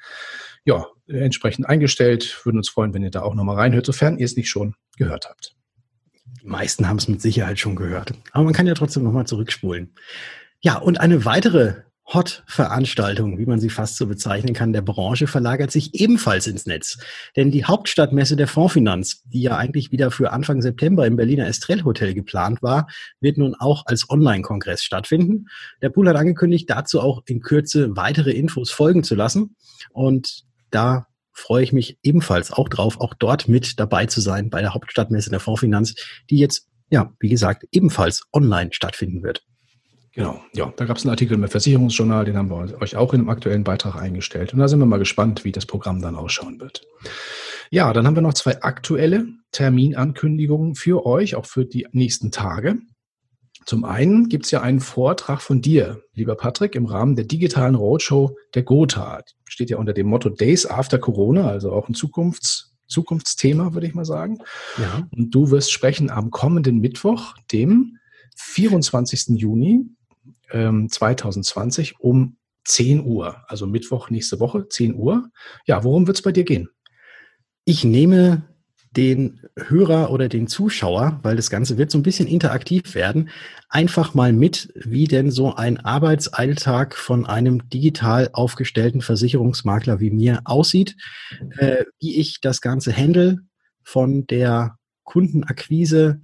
ja, 0.65 0.87
entsprechend 1.07 1.69
eingestellt. 1.69 2.41
Würden 2.45 2.59
uns 2.59 2.69
freuen, 2.69 2.93
wenn 2.95 3.03
ihr 3.03 3.11
da 3.11 3.23
auch 3.23 3.35
nochmal 3.35 3.57
reinhört, 3.57 3.87
sofern 3.87 4.19
ihr 4.19 4.25
es 4.25 4.37
nicht 4.37 4.51
schon 4.51 4.75
gehört 4.97 5.29
habt. 5.29 5.55
Die 6.43 6.47
meisten 6.47 6.89
haben 6.89 6.99
es 6.99 7.09
mit 7.09 7.23
Sicherheit 7.23 7.59
schon 7.59 7.77
gehört. 7.77 8.13
Aber 8.33 8.45
man 8.45 8.53
kann 8.53 8.67
ja 8.67 8.75
trotzdem 8.75 9.05
nochmal 9.05 9.27
zurückspulen. 9.27 9.95
Ja, 10.61 10.77
und 10.77 11.01
eine 11.01 11.25
weitere 11.25 11.75
Hot-Veranstaltung, 12.13 13.39
wie 13.39 13.45
man 13.45 13.61
sie 13.61 13.69
fast 13.69 13.97
so 13.97 14.07
bezeichnen 14.07 14.55
kann, 14.55 14.73
der 14.73 14.81
Branche 14.81 15.27
verlagert 15.27 15.71
sich 15.71 15.95
ebenfalls 15.95 16.47
ins 16.47 16.65
Netz. 16.65 16.99
Denn 17.37 17.51
die 17.51 17.67
Hauptstadtmesse 17.67 18.35
der 18.35 18.49
Fondsfinanz, 18.49 19.23
die 19.27 19.43
ja 19.43 19.59
eigentlich 19.59 19.93
wieder 19.93 20.11
für 20.11 20.33
Anfang 20.33 20.63
September 20.63 21.07
im 21.07 21.17
Berliner 21.17 21.47
Estrell 21.47 21.85
Hotel 21.85 22.15
geplant 22.15 22.63
war, 22.63 22.89
wird 23.21 23.37
nun 23.37 23.55
auch 23.55 23.85
als 23.85 24.09
Online-Kongress 24.09 24.83
stattfinden. 24.83 25.47
Der 25.83 25.91
Pool 25.91 26.09
hat 26.09 26.17
angekündigt, 26.17 26.71
dazu 26.71 27.01
auch 27.01 27.23
in 27.27 27.41
Kürze 27.41 27.95
weitere 27.95 28.31
Infos 28.31 28.71
folgen 28.71 29.05
zu 29.05 29.15
lassen. 29.15 29.57
Und 29.93 30.45
da 30.71 31.07
freue 31.33 31.63
ich 31.63 31.75
mich 31.75 31.99
ebenfalls 32.03 32.53
auch 32.53 32.71
drauf, 32.71 33.01
auch 33.01 33.13
dort 33.15 33.49
mit 33.49 33.79
dabei 33.79 34.07
zu 34.07 34.23
sein 34.23 34.49
bei 34.49 34.63
der 34.63 34.73
Hauptstadtmesse 34.73 35.29
der 35.31 35.41
Fondsfinanz, 35.41 35.95
die 36.31 36.39
jetzt, 36.39 36.69
ja, 36.91 37.13
wie 37.21 37.29
gesagt, 37.29 37.67
ebenfalls 37.71 38.25
online 38.33 38.71
stattfinden 38.73 39.23
wird. 39.23 39.45
Genau, 40.19 40.41
ja, 40.53 40.73
da 40.75 40.85
gab 40.85 40.97
es 40.97 41.05
einen 41.05 41.11
Artikel 41.11 41.35
im 41.35 41.47
Versicherungsjournal, 41.47 42.25
den 42.25 42.37
haben 42.37 42.51
wir 42.51 42.83
euch 42.83 42.97
auch 42.97 43.15
in 43.15 43.21
einem 43.21 43.29
aktuellen 43.29 43.63
Beitrag 43.63 43.95
eingestellt. 43.95 44.53
Und 44.53 44.59
da 44.59 44.67
sind 44.67 44.81
wir 44.81 44.87
mal 44.87 44.99
gespannt, 44.99 45.45
wie 45.45 45.53
das 45.53 45.65
Programm 45.65 46.03
dann 46.03 46.17
ausschauen 46.17 46.61
wird. 46.61 46.83
Ja, 47.71 47.93
dann 47.93 48.05
haben 48.05 48.17
wir 48.17 48.23
noch 48.23 48.35
zwei 48.35 48.61
aktuelle 48.63 49.29
Terminankündigungen 49.53 50.75
für 50.75 51.07
euch, 51.07 51.37
auch 51.37 51.47
für 51.47 51.65
die 51.65 51.87
nächsten 51.93 52.33
Tage. 52.33 52.79
Zum 53.65 53.85
einen 53.85 54.29
gibt 54.29 54.47
es 54.47 54.51
ja 54.51 54.61
einen 54.61 54.81
Vortrag 54.81 55.41
von 55.41 55.63
dir, 55.63 56.03
lieber 56.15 56.35
Patrick, 56.35 56.75
im 56.75 56.87
Rahmen 56.87 57.15
der 57.15 57.27
digitalen 57.27 57.77
Roadshow 57.77 58.35
der 58.57 58.65
Gotha. 58.65 59.23
Steht 59.45 59.71
ja 59.71 59.77
unter 59.77 59.93
dem 59.93 60.09
Motto 60.09 60.31
Days 60.31 60.67
After 60.67 60.99
Corona, 60.99 61.49
also 61.49 61.71
auch 61.71 61.89
ein 61.89 61.95
Zukunfts 61.95 62.75
Zukunftsthema, 62.89 63.73
würde 63.73 63.87
ich 63.87 63.95
mal 63.95 64.05
sagen. 64.05 64.39
Ja. 64.79 65.07
Und 65.13 65.33
du 65.33 65.53
wirst 65.53 65.71
sprechen 65.71 66.11
am 66.11 66.33
kommenden 66.33 66.79
Mittwoch, 66.79 67.37
dem 67.53 67.99
24. 68.35 69.39
Juni 69.39 69.85
ähm, 70.53 70.89
2020 70.89 72.01
um 72.01 72.37
10 72.65 73.05
Uhr, 73.05 73.43
also 73.49 73.67
Mittwoch 73.67 74.11
nächste 74.11 74.41
Woche, 74.41 74.69
10 74.69 74.95
Uhr. 74.95 75.31
Ja, 75.67 75.85
worum 75.85 76.07
wird 76.07 76.19
es 76.19 76.23
bei 76.23 76.33
dir 76.33 76.45
gehen? 76.45 76.69
Ich 77.65 77.85
nehme 77.85 78.43
den 78.97 79.41
Hörer 79.57 80.11
oder 80.11 80.29
den 80.29 80.47
Zuschauer, 80.47 81.21
weil 81.23 81.37
das 81.37 81.51
Ganze 81.51 81.77
wird 81.79 81.91
so 81.91 81.99
ein 81.99 82.03
bisschen 82.03 82.27
interaktiv 82.27 82.95
werden, 82.95 83.29
einfach 83.69 84.15
mal 84.15 84.33
mit, 84.33 84.73
wie 84.75 85.05
denn 85.05 85.31
so 85.31 85.55
ein 85.55 85.79
Arbeitsalltag 85.79 86.95
von 86.97 87.27
einem 87.27 87.69
digital 87.69 88.31
aufgestellten 88.33 89.03
Versicherungsmakler 89.03 90.01
wie 90.01 90.11
mir 90.11 90.41
aussieht, 90.45 90.97
äh, 91.59 91.85
wie 92.01 92.17
ich 92.17 92.41
das 92.41 92.61
Ganze 92.61 92.97
handle 92.97 93.39
von 93.83 94.27
der 94.27 94.77
Kundenakquise 95.05 96.21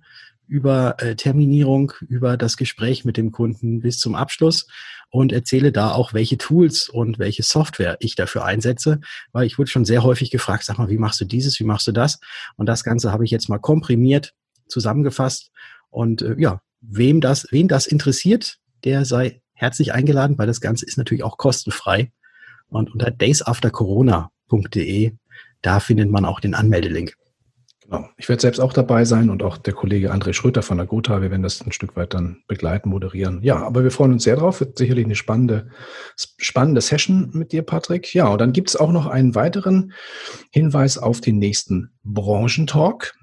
über 0.46 0.96
äh, 0.98 1.16
Terminierung, 1.16 1.92
über 2.08 2.36
das 2.36 2.56
Gespräch 2.56 3.04
mit 3.04 3.16
dem 3.16 3.32
Kunden 3.32 3.80
bis 3.80 3.98
zum 3.98 4.14
Abschluss 4.14 4.66
und 5.10 5.32
erzähle 5.32 5.72
da 5.72 5.92
auch, 5.92 6.12
welche 6.12 6.38
Tools 6.38 6.88
und 6.88 7.18
welche 7.18 7.42
Software 7.42 7.96
ich 8.00 8.14
dafür 8.14 8.44
einsetze, 8.44 9.00
weil 9.32 9.46
ich 9.46 9.58
wurde 9.58 9.70
schon 9.70 9.84
sehr 9.84 10.02
häufig 10.02 10.30
gefragt, 10.30 10.64
sag 10.64 10.78
mal, 10.78 10.88
wie 10.88 10.98
machst 10.98 11.20
du 11.20 11.24
dieses, 11.24 11.58
wie 11.60 11.64
machst 11.64 11.86
du 11.86 11.92
das? 11.92 12.20
Und 12.56 12.66
das 12.66 12.84
Ganze 12.84 13.12
habe 13.12 13.24
ich 13.24 13.30
jetzt 13.30 13.48
mal 13.48 13.58
komprimiert, 13.58 14.34
zusammengefasst 14.68 15.50
und 15.90 16.22
äh, 16.22 16.36
ja, 16.38 16.60
wem 16.80 17.20
das, 17.20 17.46
wen 17.50 17.68
das 17.68 17.86
interessiert, 17.86 18.58
der 18.84 19.04
sei 19.04 19.40
herzlich 19.54 19.92
eingeladen, 19.92 20.36
weil 20.36 20.46
das 20.46 20.60
Ganze 20.60 20.84
ist 20.84 20.98
natürlich 20.98 21.24
auch 21.24 21.38
kostenfrei. 21.38 22.12
Und 22.68 22.92
unter 22.92 23.10
daysaftercorona.de, 23.10 25.12
da 25.62 25.80
findet 25.80 26.10
man 26.10 26.24
auch 26.24 26.40
den 26.40 26.54
Anmeldelink. 26.54 27.16
Genau. 27.84 28.08
Ich 28.16 28.28
werde 28.28 28.40
selbst 28.40 28.60
auch 28.60 28.72
dabei 28.72 29.04
sein 29.04 29.28
und 29.28 29.42
auch 29.42 29.58
der 29.58 29.74
Kollege 29.74 30.12
André 30.12 30.32
Schröter 30.32 30.62
von 30.62 30.78
der 30.78 30.86
Gotha. 30.86 31.20
Wir 31.20 31.30
werden 31.30 31.42
das 31.42 31.60
ein 31.60 31.72
Stück 31.72 31.96
weit 31.96 32.14
dann 32.14 32.42
begleiten, 32.46 32.88
moderieren. 32.88 33.42
Ja, 33.42 33.56
aber 33.56 33.82
wir 33.82 33.90
freuen 33.90 34.12
uns 34.12 34.24
sehr 34.24 34.36
drauf. 34.36 34.60
Wird 34.60 34.78
sicherlich 34.78 35.04
eine 35.04 35.16
spannende, 35.16 35.68
spannende 36.16 36.80
Session 36.80 37.30
mit 37.34 37.52
dir, 37.52 37.62
Patrick. 37.62 38.14
Ja, 38.14 38.28
und 38.28 38.40
dann 38.40 38.52
gibt 38.52 38.70
es 38.70 38.76
auch 38.76 38.90
noch 38.90 39.06
einen 39.06 39.34
weiteren 39.34 39.92
Hinweis 40.50 40.96
auf 40.96 41.20
den 41.20 41.38
nächsten 41.38 41.90
Branchentalk. 42.04 43.14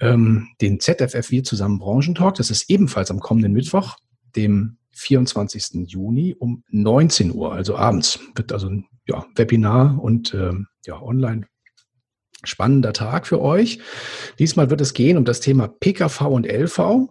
Ähm, 0.00 0.48
den 0.60 0.78
ZFF 0.78 1.30
Wir 1.30 1.42
zusammen 1.42 1.80
Branchentalk. 1.80 2.36
Das 2.36 2.52
ist 2.52 2.70
ebenfalls 2.70 3.10
am 3.10 3.18
kommenden 3.18 3.52
Mittwoch, 3.52 3.96
dem 4.36 4.76
24. 4.92 5.88
Juni 5.88 6.36
um 6.38 6.62
19 6.70 7.34
Uhr, 7.34 7.52
also 7.52 7.76
abends. 7.76 8.20
Wird 8.36 8.52
also 8.52 8.68
ein 8.68 8.86
ja, 9.06 9.24
Webinar 9.34 10.00
und 10.00 10.34
ähm, 10.34 10.68
ja, 10.86 11.02
online 11.02 11.46
spannender 12.44 12.92
Tag 12.92 13.26
für 13.26 13.40
euch. 13.40 13.78
Diesmal 14.38 14.70
wird 14.70 14.80
es 14.80 14.94
gehen 14.94 15.16
um 15.16 15.24
das 15.24 15.40
Thema 15.40 15.68
PKV 15.68 16.22
und 16.22 16.46
LV. 16.46 17.08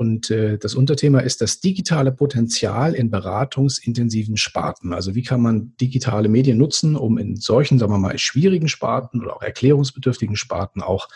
Und 0.00 0.30
äh, 0.30 0.56
das 0.56 0.74
Unterthema 0.74 1.20
ist 1.20 1.42
das 1.42 1.60
digitale 1.60 2.10
Potenzial 2.10 2.94
in 2.94 3.10
beratungsintensiven 3.10 4.38
Sparten. 4.38 4.94
Also 4.94 5.14
wie 5.14 5.22
kann 5.22 5.42
man 5.42 5.76
digitale 5.78 6.30
Medien 6.30 6.56
nutzen, 6.56 6.96
um 6.96 7.18
in 7.18 7.36
solchen, 7.36 7.78
sagen 7.78 7.92
wir 7.92 7.98
mal, 7.98 8.16
schwierigen 8.16 8.68
Sparten 8.68 9.20
oder 9.20 9.36
auch 9.36 9.42
erklärungsbedürftigen 9.42 10.36
Sparten 10.36 10.80
auch 10.80 11.08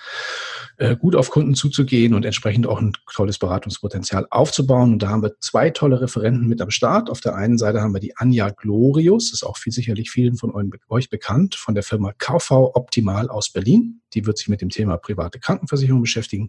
äh, 0.77 0.97
gut 0.97 1.15
auf 1.17 1.31
Kunden 1.31 1.55
zuzugehen 1.55 2.15
und 2.15 2.25
entsprechend 2.25 2.67
auch 2.67 2.81
ein 2.81 2.93
tolles 3.13 3.39
Beratungspotenzial 3.39 4.27
aufzubauen. 4.31 4.95
Und 4.95 5.03
da 5.03 5.09
haben 5.09 5.23
wir 5.23 5.39
zwei 5.41 5.71
tolle 5.71 6.01
Referenten 6.01 6.47
mit 6.49 6.61
am 6.61 6.71
Start. 6.71 7.11
Auf 7.11 7.21
der 7.21 7.35
einen 7.35 7.59
Seite 7.59 7.81
haben 7.81 7.95
wir 7.95 8.01
die 8.01 8.17
Anja 8.17 8.51
Glorius, 8.51 9.33
ist 9.33 9.45
auch 9.45 9.57
viel, 9.57 9.73
sicherlich 9.73 10.11
vielen 10.11 10.37
von 10.37 10.53
euch 10.89 11.11
bekannt, 11.11 11.55
von 11.55 11.75
der 11.75 11.83
Firma 11.83 12.13
KV 12.19 12.75
Optimal 12.75 13.29
aus 13.29 13.51
Berlin. 13.51 14.01
Die 14.15 14.27
wird 14.27 14.39
sich 14.39 14.49
mit 14.49 14.61
dem 14.61 14.71
Thema 14.71 14.97
private 14.97 15.39
Krankenversicherung 15.39 16.03
beschäftigen. 16.03 16.49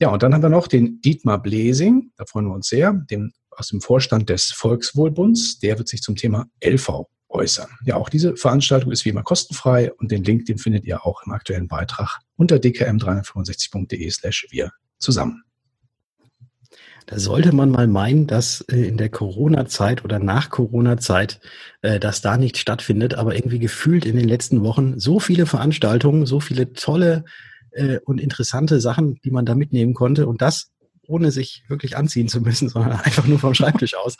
Ja, 0.00 0.10
und 0.10 0.22
dann 0.22 0.34
haben 0.34 0.42
wir 0.42 0.48
noch 0.48 0.68
den 0.68 1.00
Dietmar 1.00 1.40
Blesing, 1.42 2.12
da 2.16 2.24
freuen 2.26 2.46
wir 2.46 2.54
uns 2.54 2.68
sehr, 2.68 2.92
dem, 2.92 3.32
aus 3.50 3.68
dem 3.68 3.80
Vorstand 3.80 4.30
des 4.30 4.52
Volkswohlbunds. 4.52 5.58
Der 5.60 5.78
wird 5.78 5.88
sich 5.88 6.02
zum 6.02 6.16
Thema 6.16 6.46
LV 6.62 7.06
äußern. 7.34 7.68
Ja, 7.84 7.96
auch 7.96 8.08
diese 8.08 8.36
Veranstaltung 8.36 8.92
ist 8.92 9.04
wie 9.04 9.10
immer 9.10 9.22
kostenfrei 9.22 9.92
und 9.92 10.10
den 10.10 10.24
Link, 10.24 10.46
den 10.46 10.58
findet 10.58 10.84
ihr 10.84 11.04
auch 11.04 11.22
im 11.26 11.32
aktuellen 11.32 11.68
Beitrag 11.68 12.20
unter 12.36 12.56
dkm365.de 12.56 14.10
slash 14.10 14.46
wir 14.50 14.70
zusammen. 14.98 15.42
Da 17.06 17.18
sollte 17.18 17.54
man 17.54 17.70
mal 17.70 17.86
meinen, 17.86 18.26
dass 18.26 18.62
äh, 18.62 18.88
in 18.88 18.96
der 18.96 19.10
Corona-Zeit 19.10 20.04
oder 20.04 20.18
nach 20.18 20.48
Corona-Zeit, 20.48 21.38
äh, 21.82 22.00
dass 22.00 22.22
da 22.22 22.38
nicht 22.38 22.56
stattfindet, 22.56 23.14
aber 23.14 23.34
irgendwie 23.34 23.58
gefühlt 23.58 24.06
in 24.06 24.16
den 24.16 24.26
letzten 24.26 24.62
Wochen 24.62 24.98
so 24.98 25.20
viele 25.20 25.44
Veranstaltungen, 25.44 26.24
so 26.24 26.40
viele 26.40 26.72
tolle 26.72 27.26
äh, 27.72 27.98
und 28.06 28.20
interessante 28.20 28.80
Sachen, 28.80 29.20
die 29.22 29.30
man 29.30 29.44
da 29.44 29.54
mitnehmen 29.54 29.92
konnte 29.92 30.26
und 30.26 30.40
das 30.40 30.70
ohne 31.06 31.30
sich 31.30 31.64
wirklich 31.68 31.96
anziehen 31.96 32.28
zu 32.28 32.40
müssen, 32.40 32.68
sondern 32.68 33.00
einfach 33.00 33.26
nur 33.26 33.38
vom 33.38 33.54
Schreibtisch 33.54 33.94
aus. 34.04 34.16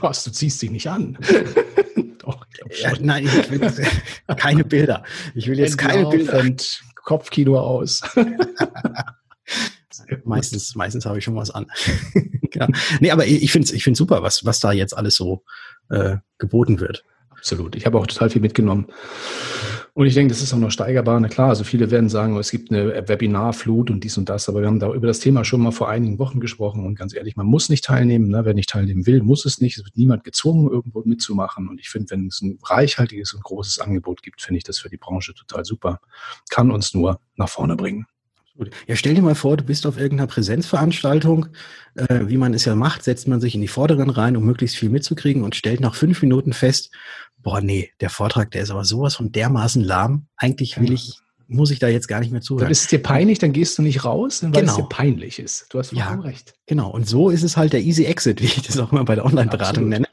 Was, 0.00 0.24
du 0.24 0.32
ziehst 0.32 0.60
dich 0.62 0.70
nicht 0.70 0.88
an. 0.88 1.18
Doch, 2.18 2.46
ich 2.68 2.82
ja, 2.82 2.92
nein, 3.00 3.24
ich 3.24 3.50
will 3.50 3.72
keine 4.36 4.64
Bilder. 4.64 5.04
Ich 5.34 5.48
will 5.48 5.58
jetzt 5.58 5.78
keine 5.78 6.08
Bilder. 6.08 6.44
Kopfkino 6.96 7.58
aus. 7.58 8.02
meistens, 10.24 10.74
meistens 10.74 11.06
habe 11.06 11.18
ich 11.18 11.24
schon 11.24 11.34
was 11.34 11.50
an. 11.50 11.66
genau. 12.50 12.66
Nee, 13.00 13.10
aber 13.10 13.26
ich 13.26 13.50
finde 13.50 13.66
es 13.66 13.72
ich 13.72 13.84
find's 13.84 13.98
super, 13.98 14.22
was, 14.22 14.44
was 14.44 14.60
da 14.60 14.72
jetzt 14.72 14.96
alles 14.96 15.16
so 15.16 15.44
äh, 15.88 16.18
geboten 16.38 16.78
wird. 16.78 17.04
Absolut. 17.30 17.74
Ich 17.74 17.86
habe 17.86 17.98
auch 17.98 18.06
total 18.06 18.28
viel 18.28 18.42
mitgenommen. 18.42 18.86
Und 19.94 20.06
ich 20.06 20.14
denke, 20.14 20.32
das 20.32 20.42
ist 20.42 20.52
auch 20.52 20.58
noch 20.58 20.70
steigerbar. 20.70 21.18
Na 21.20 21.28
klar, 21.28 21.48
also 21.48 21.64
viele 21.64 21.90
werden 21.90 22.08
sagen, 22.08 22.36
es 22.36 22.50
gibt 22.50 22.70
eine 22.70 23.08
Webinarflut 23.08 23.90
und 23.90 24.04
dies 24.04 24.16
und 24.16 24.28
das, 24.28 24.48
aber 24.48 24.60
wir 24.60 24.68
haben 24.68 24.78
da 24.78 24.92
über 24.92 25.06
das 25.06 25.20
Thema 25.20 25.44
schon 25.44 25.60
mal 25.60 25.72
vor 25.72 25.88
einigen 25.88 26.18
Wochen 26.18 26.40
gesprochen 26.40 26.86
und 26.86 26.94
ganz 26.94 27.14
ehrlich, 27.14 27.36
man 27.36 27.46
muss 27.46 27.68
nicht 27.68 27.84
teilnehmen. 27.84 28.28
Ne? 28.28 28.44
Wer 28.44 28.54
nicht 28.54 28.70
teilnehmen 28.70 29.06
will, 29.06 29.22
muss 29.22 29.44
es 29.44 29.60
nicht. 29.60 29.78
Es 29.78 29.84
wird 29.84 29.96
niemand 29.96 30.24
gezwungen, 30.24 30.70
irgendwo 30.70 31.02
mitzumachen. 31.04 31.68
Und 31.68 31.80
ich 31.80 31.88
finde, 31.88 32.10
wenn 32.10 32.26
es 32.26 32.40
ein 32.40 32.58
reichhaltiges 32.62 33.34
und 33.34 33.42
großes 33.42 33.80
Angebot 33.80 34.22
gibt, 34.22 34.42
finde 34.42 34.58
ich 34.58 34.64
das 34.64 34.78
für 34.78 34.88
die 34.88 34.96
Branche 34.96 35.34
total 35.34 35.64
super. 35.64 36.00
Kann 36.50 36.70
uns 36.70 36.94
nur 36.94 37.20
nach 37.36 37.48
vorne 37.48 37.76
bringen. 37.76 38.06
Ja, 38.86 38.96
stell 38.96 39.14
dir 39.14 39.22
mal 39.22 39.34
vor, 39.34 39.56
du 39.56 39.64
bist 39.64 39.86
auf 39.86 39.96
irgendeiner 39.96 40.26
Präsenzveranstaltung, 40.26 41.46
äh, 41.94 42.20
wie 42.26 42.36
man 42.36 42.52
es 42.52 42.64
ja 42.64 42.74
macht, 42.74 43.04
setzt 43.04 43.26
man 43.26 43.40
sich 43.40 43.54
in 43.54 43.60
die 43.60 43.68
Vorderen 43.68 44.10
rein, 44.10 44.36
um 44.36 44.44
möglichst 44.44 44.76
viel 44.76 44.90
mitzukriegen 44.90 45.44
und 45.44 45.56
stellt 45.56 45.80
nach 45.80 45.94
fünf 45.94 46.20
Minuten 46.20 46.52
fest, 46.52 46.90
boah, 47.42 47.60
nee, 47.60 47.90
der 48.00 48.10
Vortrag, 48.10 48.50
der 48.50 48.62
ist 48.62 48.70
aber 48.70 48.84
sowas 48.84 49.16
von 49.16 49.32
dermaßen 49.32 49.82
lahm. 49.82 50.26
Eigentlich 50.36 50.80
will 50.80 50.92
ich, 50.92 51.18
muss 51.46 51.70
ich 51.70 51.78
da 51.78 51.88
jetzt 51.88 52.06
gar 52.06 52.20
nicht 52.20 52.32
mehr 52.32 52.40
zuhören. 52.40 52.64
Dann 52.64 52.72
ist 52.72 52.82
es 52.82 52.86
dir 52.88 53.02
peinlich, 53.02 53.38
dann 53.38 53.52
gehst 53.52 53.76
du 53.78 53.82
nicht 53.82 54.04
raus, 54.04 54.42
weil 54.42 54.52
genau. 54.52 54.72
es 54.72 54.76
dir 54.76 54.88
peinlich 54.88 55.38
ist. 55.38 55.66
Du 55.70 55.78
hast 55.78 55.90
vollkommen 55.90 56.22
ja, 56.22 56.28
recht. 56.28 56.54
Genau. 56.66 56.90
Und 56.90 57.08
so 57.08 57.30
ist 57.30 57.42
es 57.42 57.56
halt 57.56 57.72
der 57.72 57.80
Easy 57.80 58.04
Exit, 58.04 58.40
wie 58.40 58.46
ich 58.46 58.62
das 58.62 58.78
auch 58.78 58.92
immer 58.92 59.04
bei 59.04 59.14
der 59.14 59.24
Online-Beratung 59.24 59.88
nenne. 59.88 60.06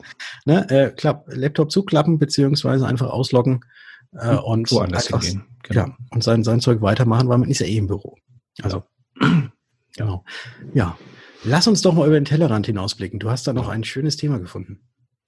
Ne? 0.45 0.69
Äh, 0.69 0.91
klapp, 0.91 1.25
Laptop 1.27 1.71
zuklappen, 1.71 2.19
beziehungsweise 2.19 2.87
einfach 2.87 3.09
ausloggen 3.09 3.61
äh, 4.13 4.29
hm, 4.29 4.39
und 4.39 4.71
woanders 4.71 5.07
einfach, 5.07 5.23
hingehen. 5.23 5.47
Genau. 5.63 5.81
Ja, 5.81 5.97
und 6.11 6.23
sein, 6.23 6.43
sein 6.43 6.61
Zeug 6.61 6.81
weitermachen, 6.81 7.27
weil 7.29 7.37
man 7.37 7.49
ist 7.49 7.59
ja 7.59 7.67
eh 7.67 7.77
im 7.77 7.87
Büro. 7.87 8.15
Also, 8.61 8.83
genau. 9.95 10.23
Ja. 10.73 10.97
Lass 11.43 11.67
uns 11.67 11.81
doch 11.81 11.93
mal 11.93 12.07
über 12.07 12.19
den 12.19 12.25
Tellerrand 12.25 12.65
hinausblicken. 12.65 13.19
Du 13.19 13.29
hast 13.29 13.47
da 13.47 13.53
noch 13.53 13.69
ein 13.69 13.83
schönes 13.83 14.17
Thema 14.17 14.39
gefunden. 14.39 14.81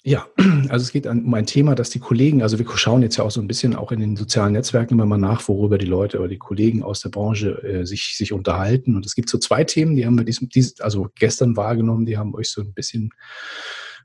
Ja, 0.04 0.28
also 0.70 0.84
es 0.84 0.92
geht 0.92 1.06
um 1.06 1.34
ein 1.34 1.46
Thema, 1.46 1.76
das 1.76 1.90
die 1.90 2.00
Kollegen, 2.00 2.42
also 2.42 2.58
wir 2.58 2.66
schauen 2.78 3.02
jetzt 3.02 3.18
ja 3.18 3.24
auch 3.26 3.32
so 3.32 3.42
ein 3.42 3.48
bisschen 3.48 3.76
auch 3.76 3.92
in 3.92 4.00
den 4.00 4.16
sozialen 4.16 4.54
Netzwerken 4.54 4.94
immer 4.94 5.06
mal 5.06 5.18
nach, 5.18 5.48
worüber 5.48 5.78
die 5.78 5.86
Leute 5.86 6.20
oder 6.20 6.30
die 6.30 6.38
Kollegen 6.38 6.84
aus 6.84 7.02
der 7.02 7.10
Branche 7.10 7.62
äh, 7.64 7.86
sich, 7.86 8.16
sich 8.16 8.32
unterhalten. 8.32 8.96
Und 8.96 9.06
es 9.06 9.14
gibt 9.14 9.30
so 9.30 9.38
zwei 9.38 9.64
Themen, 9.66 9.96
die 9.96 10.06
haben 10.06 10.18
wir 10.18 10.24
diesem, 10.24 10.48
dies, 10.50 10.80
also 10.80 11.10
gestern 11.16 11.58
wahrgenommen, 11.58 12.06
die 12.06 12.18
haben 12.18 12.34
euch 12.34 12.50
so 12.50 12.62
ein 12.62 12.74
bisschen 12.74 13.12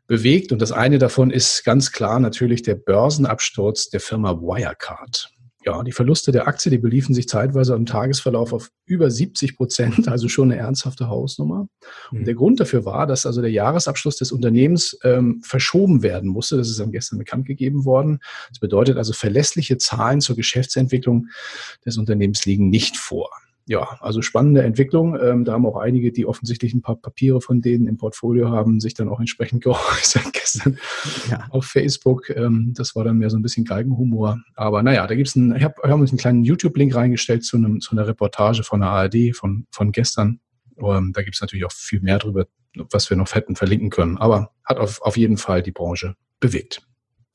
bewegt. 0.07 0.53
Und 0.53 0.61
das 0.61 0.73
eine 0.73 0.99
davon 0.99 1.31
ist 1.31 1.65
ganz 1.65 1.93
klar 1.93 2.19
natürlich 2.19 2.63
der 2.63 2.75
Börsenabsturz 2.75 3.89
der 3.89 4.01
Firma 4.01 4.33
Wirecard. 4.33 5.34
Ja, 5.65 5.83
die 5.83 5.93
Verluste 5.93 6.31
der 6.31 6.47
Aktie, 6.47 6.71
die 6.71 6.79
beliefen 6.79 7.15
sich 7.15 7.27
zeitweise 7.27 7.75
im 7.75 7.87
Tagesverlauf 7.87 8.53
auf 8.53 8.71
über 8.85 9.11
70 9.11 9.57
Prozent, 9.57 10.09
also 10.09 10.29
schon 10.29 10.53
eine 10.53 10.61
ernsthafte 10.61 11.09
Hausnummer. 11.09 11.69
Mhm. 12.11 12.19
Und 12.19 12.27
der 12.27 12.35
Grund 12.35 12.61
dafür 12.61 12.85
war, 12.85 13.07
dass 13.07 13.25
also 13.25 13.41
der 13.41 13.51
Jahresabschluss 13.51 14.17
des 14.17 14.31
Unternehmens 14.31 14.99
ähm, 15.05 15.41
verschoben 15.43 16.03
werden 16.03 16.29
musste. 16.29 16.57
Das 16.57 16.69
ist 16.69 16.81
dann 16.81 16.93
gestern 16.93 17.19
bekannt 17.19 17.47
gegeben 17.47 17.85
worden. 17.85 18.19
Das 18.51 18.59
bedeutet 18.59 18.99
also, 18.99 19.13
verlässliche 19.13 19.79
Zahlen 19.79 20.21
zur 20.21 20.37
Geschäftsentwicklung 20.37 21.29
des 21.87 21.97
Unternehmens 21.97 22.45
liegen 22.45 22.69
nicht 22.69 22.97
vor 22.97 23.31
ja, 23.67 23.97
also 24.01 24.21
spannende 24.21 24.63
Entwicklung. 24.63 25.19
Ähm, 25.19 25.45
da 25.45 25.53
haben 25.53 25.65
auch 25.65 25.77
einige, 25.77 26.13
die 26.13 26.27
offensichtlich 26.27 26.75
ein 26.75 26.83
paar 26.83 26.97
Papiere 26.97 27.41
von 27.41 27.63
denen 27.63 27.87
im 27.87 27.97
Portfolio 27.97 28.51
haben, 28.51 28.79
sich 28.79 28.95
dann 28.95 29.09
auch 29.09 29.21
entsprechend 29.21 29.63
geäußert 29.65 30.33
gestern 30.33 30.79
ja. 31.31 31.47
auf 31.51 31.65
Facebook. 31.65 32.29
Ähm, 32.31 32.75
das 32.77 32.95
war 32.95 33.05
dann 33.05 33.19
mehr 33.19 33.31
so 33.31 33.39
ein 33.39 33.43
bisschen 33.43 33.65
Geigenhumor. 33.65 34.39
Aber 34.55 34.83
naja, 34.83 35.07
da 35.07 35.15
gibt's 35.15 35.35
einen, 35.35 35.57
ich 35.57 35.65
habe 35.65 35.77
hab 35.83 35.99
uns 35.99 36.11
einen 36.11 36.19
kleinen 36.19 36.45
YouTube-Link 36.45 36.95
reingestellt 36.95 37.45
zu, 37.45 37.57
einem, 37.57 37.81
zu 37.81 37.93
einer 37.93 38.07
Reportage 38.07 38.65
von 38.65 38.81
der 38.81 38.91
ARD 38.91 39.35
von, 39.35 39.67
von 39.71 39.93
gestern. 39.93 40.41
Ähm, 40.79 41.13
da 41.15 41.23
gibt's 41.23 41.41
natürlich 41.41 41.65
auch 41.65 41.73
viel 41.73 42.01
mehr 42.01 42.19
drüber, 42.19 42.47
was 42.91 43.09
wir 43.09 43.17
noch 43.17 43.35
hätten 43.35 43.57
verlinken 43.57 43.89
können. 43.89 44.19
Aber 44.19 44.51
hat 44.65 44.77
auf, 44.77 45.01
auf 45.01 45.17
jeden 45.17 45.39
Fall 45.39 45.63
die 45.63 45.73
Branche 45.73 46.17
bewegt. 46.39 46.87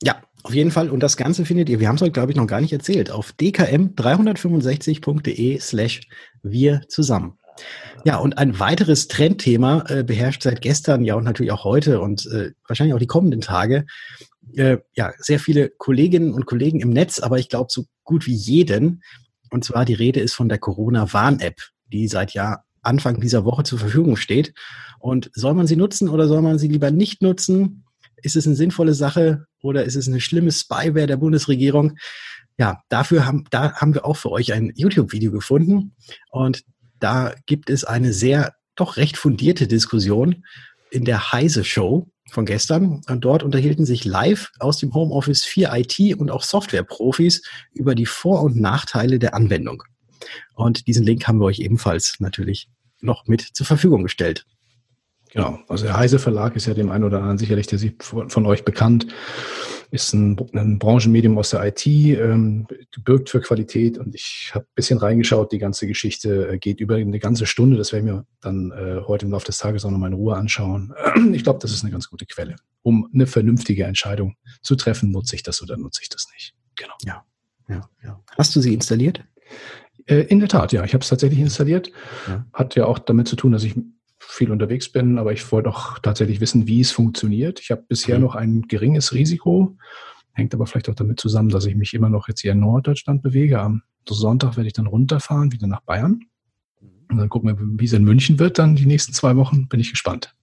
Ja, 0.02 0.22
auf 0.42 0.54
jeden 0.54 0.70
Fall. 0.70 0.88
Und 0.90 1.00
das 1.00 1.16
Ganze 1.16 1.44
findet 1.44 1.68
ihr, 1.68 1.80
wir 1.80 1.88
haben 1.88 1.96
es 1.96 2.02
euch, 2.02 2.12
glaube 2.12 2.30
ich, 2.32 2.36
noch 2.36 2.46
gar 2.46 2.60
nicht 2.60 2.72
erzählt, 2.72 3.10
auf 3.10 3.32
dkm365.de 3.38 5.58
slash 5.58 6.02
wir 6.42 6.82
zusammen. 6.88 7.36
Ja, 8.04 8.16
und 8.16 8.38
ein 8.38 8.58
weiteres 8.58 9.08
Trendthema 9.08 9.84
äh, 9.88 10.02
beherrscht 10.02 10.42
seit 10.42 10.62
gestern, 10.62 11.04
ja 11.04 11.16
und 11.16 11.24
natürlich 11.24 11.52
auch 11.52 11.64
heute 11.64 12.00
und 12.00 12.24
äh, 12.26 12.52
wahrscheinlich 12.66 12.94
auch 12.94 13.00
die 13.00 13.06
kommenden 13.06 13.42
Tage. 13.42 13.84
Äh, 14.54 14.78
ja, 14.94 15.12
sehr 15.18 15.38
viele 15.38 15.68
Kolleginnen 15.68 16.32
und 16.32 16.46
Kollegen 16.46 16.80
im 16.80 16.88
Netz, 16.90 17.20
aber 17.20 17.38
ich 17.38 17.50
glaube 17.50 17.68
so 17.70 17.84
gut 18.04 18.26
wie 18.26 18.34
jeden. 18.34 19.02
Und 19.50 19.64
zwar 19.64 19.84
die 19.84 19.94
Rede 19.94 20.20
ist 20.20 20.34
von 20.34 20.48
der 20.48 20.58
Corona-Warn-App, 20.58 21.60
die 21.92 22.08
seit 22.08 22.32
Jahr 22.32 22.64
Anfang 22.82 23.20
dieser 23.20 23.44
Woche 23.44 23.64
zur 23.64 23.78
Verfügung 23.78 24.16
steht. 24.16 24.54
Und 24.98 25.30
soll 25.34 25.52
man 25.54 25.66
sie 25.66 25.76
nutzen 25.76 26.08
oder 26.08 26.28
soll 26.28 26.40
man 26.40 26.58
sie 26.58 26.68
lieber 26.68 26.90
nicht 26.90 27.20
nutzen? 27.20 27.84
Ist 28.22 28.36
es 28.36 28.46
eine 28.46 28.56
sinnvolle 28.56 28.94
Sache 28.94 29.46
oder 29.62 29.84
ist 29.84 29.96
es 29.96 30.08
eine 30.08 30.20
schlimme 30.20 30.52
Spyware 30.52 31.06
der 31.06 31.16
Bundesregierung? 31.16 31.96
Ja, 32.58 32.82
dafür 32.88 33.26
haben, 33.26 33.44
da 33.50 33.74
haben 33.74 33.94
wir 33.94 34.04
auch 34.04 34.16
für 34.16 34.30
euch 34.30 34.52
ein 34.52 34.72
YouTube-Video 34.74 35.32
gefunden 35.32 35.94
und 36.30 36.62
Da 37.00 37.34
gibt 37.46 37.70
es 37.70 37.84
eine 37.84 38.12
sehr, 38.12 38.54
doch 38.76 38.96
recht 38.96 39.16
fundierte 39.16 39.66
Diskussion 39.66 40.44
in 40.90 41.04
der 41.04 41.32
Heise 41.32 41.64
Show 41.64 42.08
von 42.30 42.44
gestern. 42.46 43.00
Und 43.08 43.22
dort 43.22 43.42
unterhielten 43.42 43.86
sich 43.86 44.04
live 44.04 44.50
aus 44.60 44.78
dem 44.78 44.94
Homeoffice 44.94 45.44
vier 45.44 45.72
IT- 45.72 46.14
und 46.16 46.30
auch 46.30 46.44
Softwareprofis 46.44 47.42
über 47.72 47.94
die 47.94 48.06
Vor- 48.06 48.42
und 48.42 48.56
Nachteile 48.56 49.18
der 49.18 49.34
Anwendung. 49.34 49.82
Und 50.54 50.86
diesen 50.86 51.04
Link 51.04 51.26
haben 51.26 51.40
wir 51.40 51.46
euch 51.46 51.60
ebenfalls 51.60 52.16
natürlich 52.20 52.68
noch 53.00 53.26
mit 53.26 53.40
zur 53.40 53.66
Verfügung 53.66 54.02
gestellt. 54.02 54.44
Genau, 55.32 55.60
also 55.68 55.84
der 55.84 55.96
Heise 55.96 56.18
Verlag 56.18 56.56
ist 56.56 56.66
ja 56.66 56.74
dem 56.74 56.90
einen 56.90 57.04
oder 57.04 57.18
anderen 57.18 57.38
sicherlich 57.38 57.68
der 57.68 57.78
von 58.00 58.46
euch 58.46 58.64
bekannt, 58.64 59.06
ist 59.92 60.12
ein, 60.12 60.36
ein 60.54 60.78
Branchenmedium 60.78 61.38
aus 61.38 61.50
der 61.50 61.64
IT, 61.64 61.86
ähm, 61.86 62.66
birgt 63.04 63.30
für 63.30 63.40
Qualität 63.40 63.98
und 63.98 64.14
ich 64.14 64.50
habe 64.54 64.64
ein 64.64 64.74
bisschen 64.74 64.98
reingeschaut, 64.98 65.52
die 65.52 65.58
ganze 65.58 65.86
Geschichte 65.86 66.48
äh, 66.48 66.58
geht 66.58 66.80
über 66.80 66.96
eine 66.96 67.18
ganze 67.18 67.46
Stunde, 67.46 67.76
das 67.76 67.92
werde 67.92 68.06
ich 68.06 68.12
mir 68.12 68.26
dann 68.40 68.72
äh, 68.72 69.00
heute 69.06 69.26
im 69.26 69.32
Laufe 69.32 69.46
des 69.46 69.58
Tages 69.58 69.84
auch 69.84 69.90
nochmal 69.90 70.10
in 70.10 70.16
Ruhe 70.16 70.36
anschauen. 70.36 70.94
Ich 71.32 71.44
glaube, 71.44 71.60
das 71.60 71.72
ist 71.72 71.82
eine 71.82 71.92
ganz 71.92 72.08
gute 72.08 72.26
Quelle. 72.26 72.56
Um 72.82 73.08
eine 73.12 73.26
vernünftige 73.26 73.84
Entscheidung 73.84 74.36
zu 74.62 74.74
treffen, 74.74 75.10
nutze 75.10 75.36
ich 75.36 75.42
das 75.42 75.62
oder 75.62 75.76
nutze 75.76 76.00
ich 76.02 76.08
das 76.08 76.26
nicht. 76.34 76.54
Genau. 76.76 76.94
Ja, 77.04 77.24
ja, 77.68 77.88
ja. 78.02 78.20
Hast 78.36 78.56
du 78.56 78.60
sie 78.60 78.74
installiert? 78.74 79.22
Äh, 80.06 80.22
in 80.22 80.40
der 80.40 80.48
Tat, 80.48 80.72
ja. 80.72 80.84
Ich 80.84 80.92
habe 80.92 81.02
es 81.02 81.08
tatsächlich 81.08 81.38
installiert. 81.38 81.92
Ja. 82.26 82.46
Hat 82.52 82.74
ja 82.74 82.86
auch 82.86 82.98
damit 82.98 83.28
zu 83.28 83.36
tun, 83.36 83.52
dass 83.52 83.64
ich 83.64 83.76
viel 84.30 84.50
unterwegs 84.50 84.88
bin, 84.88 85.18
aber 85.18 85.32
ich 85.32 85.50
wollte 85.52 85.68
auch 85.68 85.98
tatsächlich 85.98 86.40
wissen, 86.40 86.66
wie 86.66 86.80
es 86.80 86.92
funktioniert. 86.92 87.60
Ich 87.60 87.70
habe 87.70 87.84
bisher 87.86 88.16
mhm. 88.16 88.24
noch 88.24 88.34
ein 88.34 88.62
geringes 88.62 89.12
Risiko, 89.12 89.76
hängt 90.32 90.54
aber 90.54 90.66
vielleicht 90.66 90.88
auch 90.88 90.94
damit 90.94 91.20
zusammen, 91.20 91.48
dass 91.48 91.66
ich 91.66 91.76
mich 91.76 91.94
immer 91.94 92.08
noch 92.08 92.28
jetzt 92.28 92.40
hier 92.40 92.52
in 92.52 92.60
Norddeutschland 92.60 93.22
bewege. 93.22 93.60
Am 93.60 93.82
Sonntag 94.08 94.56
werde 94.56 94.66
ich 94.66 94.72
dann 94.72 94.86
runterfahren, 94.86 95.52
wieder 95.52 95.66
nach 95.66 95.82
Bayern. 95.82 96.20
Und 97.10 97.18
dann 97.18 97.28
gucken 97.28 97.48
wir, 97.48 97.56
wie 97.78 97.84
es 97.84 97.92
in 97.92 98.04
München 98.04 98.38
wird, 98.38 98.58
dann 98.58 98.76
die 98.76 98.86
nächsten 98.86 99.12
zwei 99.12 99.36
Wochen. 99.36 99.68
Bin 99.68 99.80
ich 99.80 99.90
gespannt. 99.90 100.34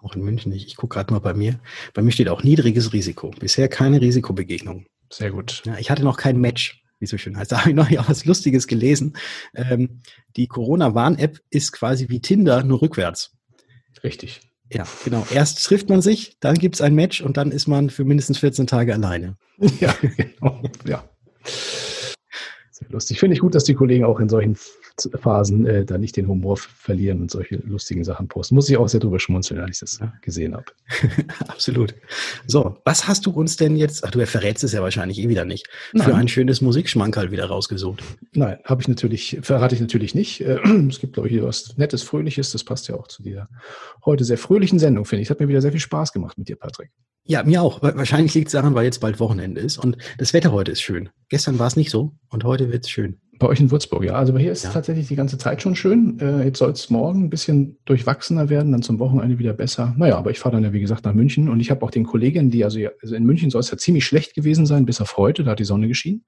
Auch 0.00 0.14
in 0.14 0.22
München 0.22 0.52
nicht. 0.52 0.66
Ich 0.66 0.76
gucke 0.76 0.94
gerade 0.94 1.12
mal 1.12 1.20
bei 1.20 1.34
mir. 1.34 1.58
Bei 1.92 2.02
mir 2.02 2.12
steht 2.12 2.28
auch 2.28 2.42
niedriges 2.42 2.92
Risiko. 2.92 3.32
Bisher 3.38 3.68
keine 3.68 4.00
Risikobegegnung. 4.00 4.86
Sehr 5.12 5.30
gut. 5.30 5.62
Ja, 5.66 5.78
ich 5.78 5.90
hatte 5.90 6.04
noch 6.04 6.16
kein 6.16 6.40
Match 6.40 6.82
wie 6.98 7.06
so 7.06 7.18
schön 7.18 7.36
heißt. 7.36 7.50
Da 7.56 7.60
habe 7.60 7.70
ich 7.70 7.76
noch 7.76 7.90
ja 7.90 8.04
was 8.08 8.24
Lustiges 8.24 8.66
gelesen. 8.66 9.16
Ähm, 9.54 10.00
die 10.36 10.46
Corona-Warn-App 10.46 11.40
ist 11.50 11.72
quasi 11.72 12.08
wie 12.08 12.20
Tinder, 12.20 12.62
nur 12.62 12.82
rückwärts. 12.82 13.32
Richtig. 14.02 14.40
Ja, 14.72 14.86
genau. 15.04 15.26
Erst 15.32 15.64
trifft 15.64 15.88
man 15.88 16.02
sich, 16.02 16.38
dann 16.40 16.56
gibt 16.56 16.74
es 16.74 16.80
ein 16.80 16.94
Match 16.94 17.20
und 17.20 17.36
dann 17.36 17.52
ist 17.52 17.68
man 17.68 17.88
für 17.88 18.04
mindestens 18.04 18.38
14 18.38 18.66
Tage 18.66 18.94
alleine. 18.94 19.36
Ja, 19.80 19.94
genau. 20.00 20.62
Ja. 20.84 21.08
Sehr 22.70 22.90
lustig. 22.90 23.18
Finde 23.18 23.34
ich 23.34 23.40
gut, 23.40 23.54
dass 23.54 23.64
die 23.64 23.74
Kollegen 23.74 24.04
auch 24.04 24.20
in 24.20 24.28
solchen 24.28 24.58
Phasen 25.20 25.66
äh, 25.66 25.84
da 25.84 25.98
nicht 25.98 26.16
den 26.16 26.28
Humor 26.28 26.56
verlieren 26.56 27.20
und 27.20 27.30
solche 27.30 27.56
lustigen 27.56 28.04
Sachen 28.04 28.28
posten. 28.28 28.54
Muss 28.54 28.68
ich 28.68 28.76
auch 28.76 28.88
sehr 28.88 29.00
drüber 29.00 29.20
schmunzeln, 29.20 29.60
als 29.60 29.76
ich 29.76 29.80
das 29.80 30.00
gesehen 30.22 30.54
habe. 30.54 30.66
Absolut. 31.48 31.94
So, 32.46 32.76
was 32.84 33.08
hast 33.08 33.26
du 33.26 33.30
uns 33.30 33.56
denn 33.56 33.76
jetzt, 33.76 34.04
ach, 34.04 34.10
du 34.10 34.24
verrätst 34.26 34.64
es 34.64 34.72
ja 34.72 34.82
wahrscheinlich 34.82 35.18
eh 35.18 35.28
wieder 35.28 35.44
nicht, 35.44 35.68
Nein. 35.92 36.06
für 36.06 36.14
ein 36.14 36.28
schönes 36.28 36.60
Musikschmankerl 36.60 37.30
wieder 37.30 37.46
rausgesucht? 37.46 38.02
Nein, 38.32 38.58
habe 38.64 38.82
ich 38.82 38.88
natürlich, 38.88 39.38
verrate 39.42 39.74
ich 39.74 39.80
natürlich 39.80 40.14
nicht. 40.14 40.40
Äh, 40.40 40.58
es 40.88 41.00
gibt, 41.00 41.14
glaube 41.14 41.28
ich, 41.28 41.42
was 41.42 41.76
Nettes, 41.76 42.02
Fröhliches, 42.02 42.52
das 42.52 42.64
passt 42.64 42.88
ja 42.88 42.94
auch 42.94 43.08
zu 43.08 43.22
dieser 43.22 43.48
heute 44.04 44.24
sehr 44.24 44.38
fröhlichen 44.38 44.78
Sendung, 44.78 45.04
finde 45.04 45.22
ich. 45.22 45.30
Hat 45.30 45.40
mir 45.40 45.48
wieder 45.48 45.60
sehr 45.60 45.72
viel 45.72 45.80
Spaß 45.80 46.12
gemacht 46.12 46.38
mit 46.38 46.48
dir, 46.48 46.56
Patrick. 46.56 46.90
Ja, 47.28 47.42
mir 47.42 47.60
auch. 47.60 47.82
Wahrscheinlich 47.82 48.34
liegt 48.34 48.48
es 48.48 48.52
daran, 48.52 48.74
weil 48.76 48.84
jetzt 48.84 49.00
bald 49.00 49.18
Wochenende 49.18 49.60
ist 49.60 49.78
und 49.78 49.96
das 50.16 50.32
Wetter 50.32 50.52
heute 50.52 50.70
ist 50.70 50.80
schön. 50.80 51.08
Gestern 51.28 51.58
war 51.58 51.66
es 51.66 51.74
nicht 51.74 51.90
so 51.90 52.12
und 52.28 52.44
heute 52.44 52.70
wird 52.70 52.84
es 52.84 52.90
schön. 52.90 53.20
Bei 53.38 53.48
euch 53.48 53.60
in 53.60 53.70
Würzburg, 53.70 54.04
ja. 54.04 54.14
Also 54.14 54.36
hier 54.38 54.52
ist 54.52 54.64
ja. 54.64 54.70
tatsächlich 54.70 55.08
die 55.08 55.16
ganze 55.16 55.36
Zeit 55.36 55.60
schon 55.60 55.76
schön. 55.76 56.18
Äh, 56.20 56.44
jetzt 56.44 56.58
soll 56.58 56.70
es 56.70 56.88
morgen 56.90 57.24
ein 57.24 57.30
bisschen 57.30 57.78
durchwachsener 57.84 58.48
werden, 58.48 58.72
dann 58.72 58.82
zum 58.82 58.98
Wochenende 58.98 59.38
wieder 59.38 59.52
besser. 59.52 59.94
Naja, 59.98 60.16
aber 60.16 60.30
ich 60.30 60.38
fahre 60.38 60.54
dann 60.54 60.64
ja, 60.64 60.72
wie 60.72 60.80
gesagt, 60.80 61.04
nach 61.04 61.12
München 61.12 61.48
und 61.48 61.60
ich 61.60 61.70
habe 61.70 61.84
auch 61.84 61.90
den 61.90 62.04
Kolleginnen, 62.04 62.50
die, 62.50 62.64
also, 62.64 62.80
also 63.02 63.14
in 63.14 63.24
München 63.24 63.50
soll 63.50 63.60
es 63.60 63.70
ja 63.70 63.76
ziemlich 63.76 64.06
schlecht 64.06 64.34
gewesen 64.34 64.64
sein, 64.64 64.86
bis 64.86 65.00
auf 65.00 65.16
heute, 65.16 65.44
da 65.44 65.52
hat 65.52 65.58
die 65.58 65.64
Sonne 65.64 65.88
geschienen. 65.88 66.24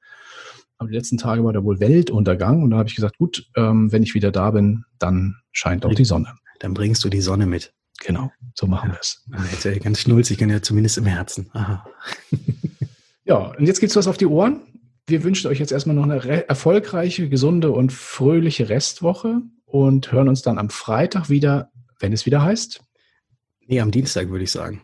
Aber 0.76 0.90
die 0.90 0.96
letzten 0.96 1.18
Tage 1.18 1.44
war 1.44 1.52
da 1.52 1.64
wohl 1.64 1.80
Weltuntergang 1.80 2.62
und 2.62 2.70
da 2.70 2.78
habe 2.78 2.88
ich 2.88 2.94
gesagt, 2.94 3.18
gut, 3.18 3.48
ähm, 3.56 3.90
wenn 3.90 4.02
ich 4.02 4.14
wieder 4.14 4.30
da 4.30 4.50
bin, 4.50 4.84
dann 4.98 5.36
scheint 5.50 5.86
auch 5.86 5.94
die 5.94 6.04
Sonne. 6.04 6.34
Dann 6.60 6.74
bringst 6.74 7.04
du 7.04 7.08
die 7.08 7.20
Sonne 7.20 7.46
mit. 7.46 7.72
Genau, 8.04 8.30
so 8.54 8.66
machen 8.66 8.92
wir 8.92 8.98
es. 9.00 9.24
Ja 9.64 9.76
ganz 9.78 10.00
schnulzig, 10.00 10.40
ja 10.40 10.62
zumindest 10.62 10.98
im 10.98 11.06
Herzen. 11.06 11.50
Aha. 11.52 11.84
ja, 13.24 13.36
und 13.58 13.66
jetzt 13.66 13.80
gibt's 13.80 13.96
was 13.96 14.06
auf 14.06 14.18
die 14.18 14.26
Ohren 14.26 14.60
wir 15.08 15.24
wünschen 15.24 15.50
euch 15.50 15.58
jetzt 15.58 15.72
erstmal 15.72 15.96
noch 15.96 16.04
eine 16.04 16.48
erfolgreiche, 16.48 17.28
gesunde 17.28 17.70
und 17.70 17.92
fröhliche 17.92 18.68
Restwoche 18.68 19.40
und 19.64 20.12
hören 20.12 20.28
uns 20.28 20.42
dann 20.42 20.58
am 20.58 20.70
Freitag 20.70 21.28
wieder, 21.30 21.70
wenn 21.98 22.12
es 22.12 22.26
wieder 22.26 22.42
heißt. 22.42 22.80
Nee, 23.66 23.80
am 23.80 23.90
Dienstag 23.90 24.28
würde 24.28 24.44
ich 24.44 24.52
sagen. 24.52 24.82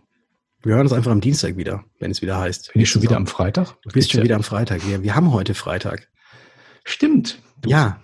Wir 0.62 0.74
hören 0.74 0.86
uns 0.86 0.92
einfach 0.92 1.10
am 1.10 1.20
Dienstag 1.20 1.56
wieder, 1.56 1.84
wenn 1.98 2.10
es 2.10 2.22
wieder 2.22 2.38
heißt. 2.38 2.72
Bin 2.72 2.82
ich 2.82 2.90
schon 2.90 3.02
wieder 3.02 3.16
am 3.16 3.26
Freitag? 3.26 3.76
Du 3.82 3.90
bist 3.90 4.12
schon 4.12 4.22
wieder 4.22 4.36
am 4.36 4.42
Freitag. 4.42 4.86
Wir, 4.86 5.02
wir 5.02 5.14
haben 5.14 5.32
heute 5.32 5.54
Freitag. 5.54 6.08
Stimmt. 6.84 7.38
Du 7.60 7.70
ja. 7.70 8.00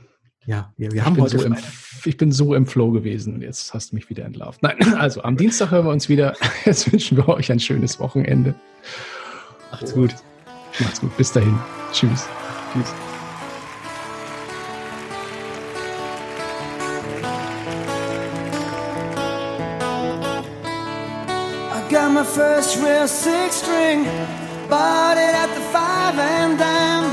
Ja, 0.46 0.72
wir, 0.76 0.90
wir 0.92 1.04
haben 1.04 1.18
heute 1.20 1.38
so 1.38 1.44
im, 1.44 1.56
Ich 2.04 2.16
bin 2.16 2.32
so 2.32 2.54
im 2.54 2.66
Flow 2.66 2.90
gewesen 2.90 3.34
und 3.34 3.42
jetzt 3.42 3.72
hast 3.72 3.92
du 3.92 3.96
mich 3.96 4.10
wieder 4.10 4.24
entlarvt. 4.24 4.62
Nein, 4.62 4.76
also 4.98 5.22
am 5.22 5.36
Dienstag 5.36 5.70
hören 5.70 5.86
wir 5.86 5.92
uns 5.92 6.08
wieder. 6.08 6.34
Jetzt 6.64 6.90
wünschen 6.90 7.16
wir 7.16 7.28
euch 7.28 7.50
ein 7.52 7.60
schönes 7.60 8.00
Wochenende. 8.00 8.54
Macht's 9.70 9.94
gut. 9.94 10.14
Macht's 10.80 11.00
gut. 11.00 11.16
Bis 11.16 11.32
dahin. 11.32 11.58
Tschüss. 11.92 12.26
Tschüss. 12.72 12.94
Got 21.90 22.12
my 22.12 22.22
first 22.22 22.76
real 22.76 23.08
six 23.08 23.56
string, 23.56 24.04
bought 24.68 25.16
it 25.16 25.34
at 25.34 25.52
the 25.56 25.60
five 25.72 26.16
and 26.16 26.56
dime. 26.56 27.10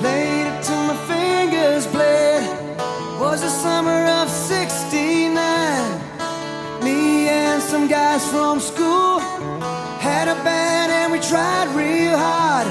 Played 0.00 0.48
it 0.48 0.64
till 0.64 0.82
my 0.90 0.96
fingers 1.06 1.86
bled. 1.86 2.42
Was 3.20 3.42
the 3.42 3.48
summer 3.48 4.04
of 4.20 4.28
'69. 4.28 5.30
Me 6.82 7.28
and 7.28 7.62
some 7.62 7.86
guys 7.86 8.28
from 8.28 8.58
school 8.58 9.20
had 10.00 10.26
a 10.26 10.34
band 10.42 10.90
and 10.90 11.12
we 11.12 11.20
tried 11.20 11.68
real 11.76 12.18
hard. 12.18 12.65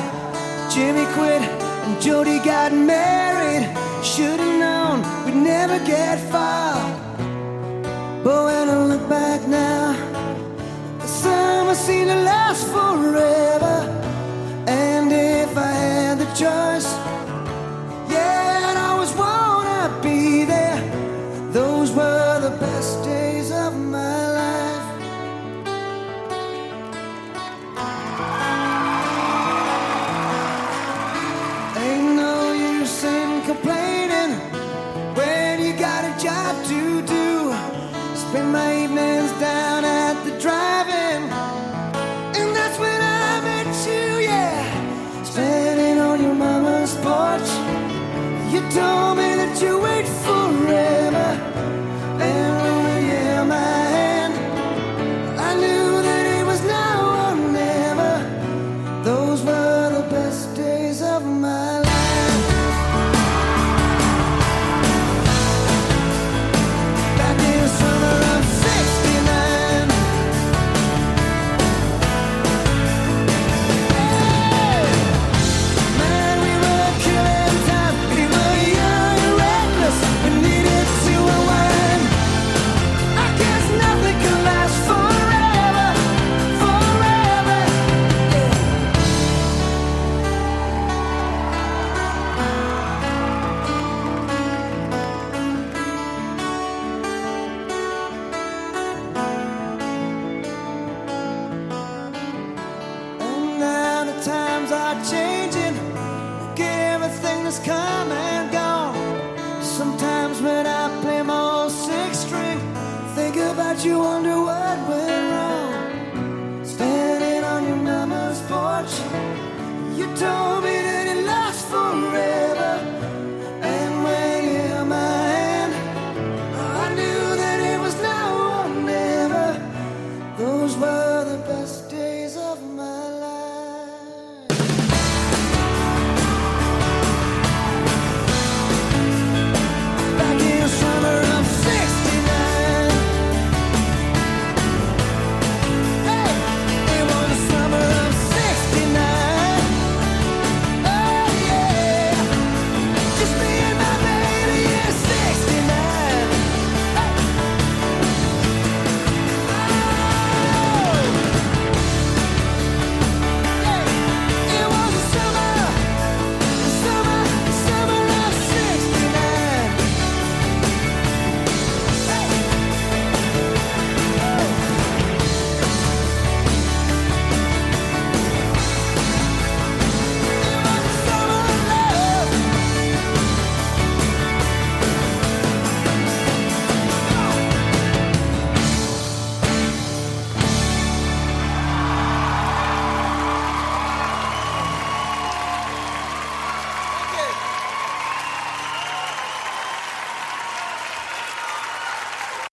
Jimmy 0.76 1.06
quit 1.14 1.42
and 1.42 2.02
Jody 2.02 2.38
got 2.40 2.74
married. 2.74 3.64
Should've 4.04 4.60
known 4.60 4.98
we'd 5.24 5.34
never 5.34 5.80
get 5.86 6.20
far. 6.30 6.76
But 8.26 8.44
when 8.44 8.70
I 8.70 8.84
look 8.84 9.08
back 9.08 9.48
now, 9.48 9.94
the 11.00 11.08
summer 11.08 11.76
seemed 11.76 12.10
to 12.10 12.16
last 12.16 12.68
forever. 12.68 13.65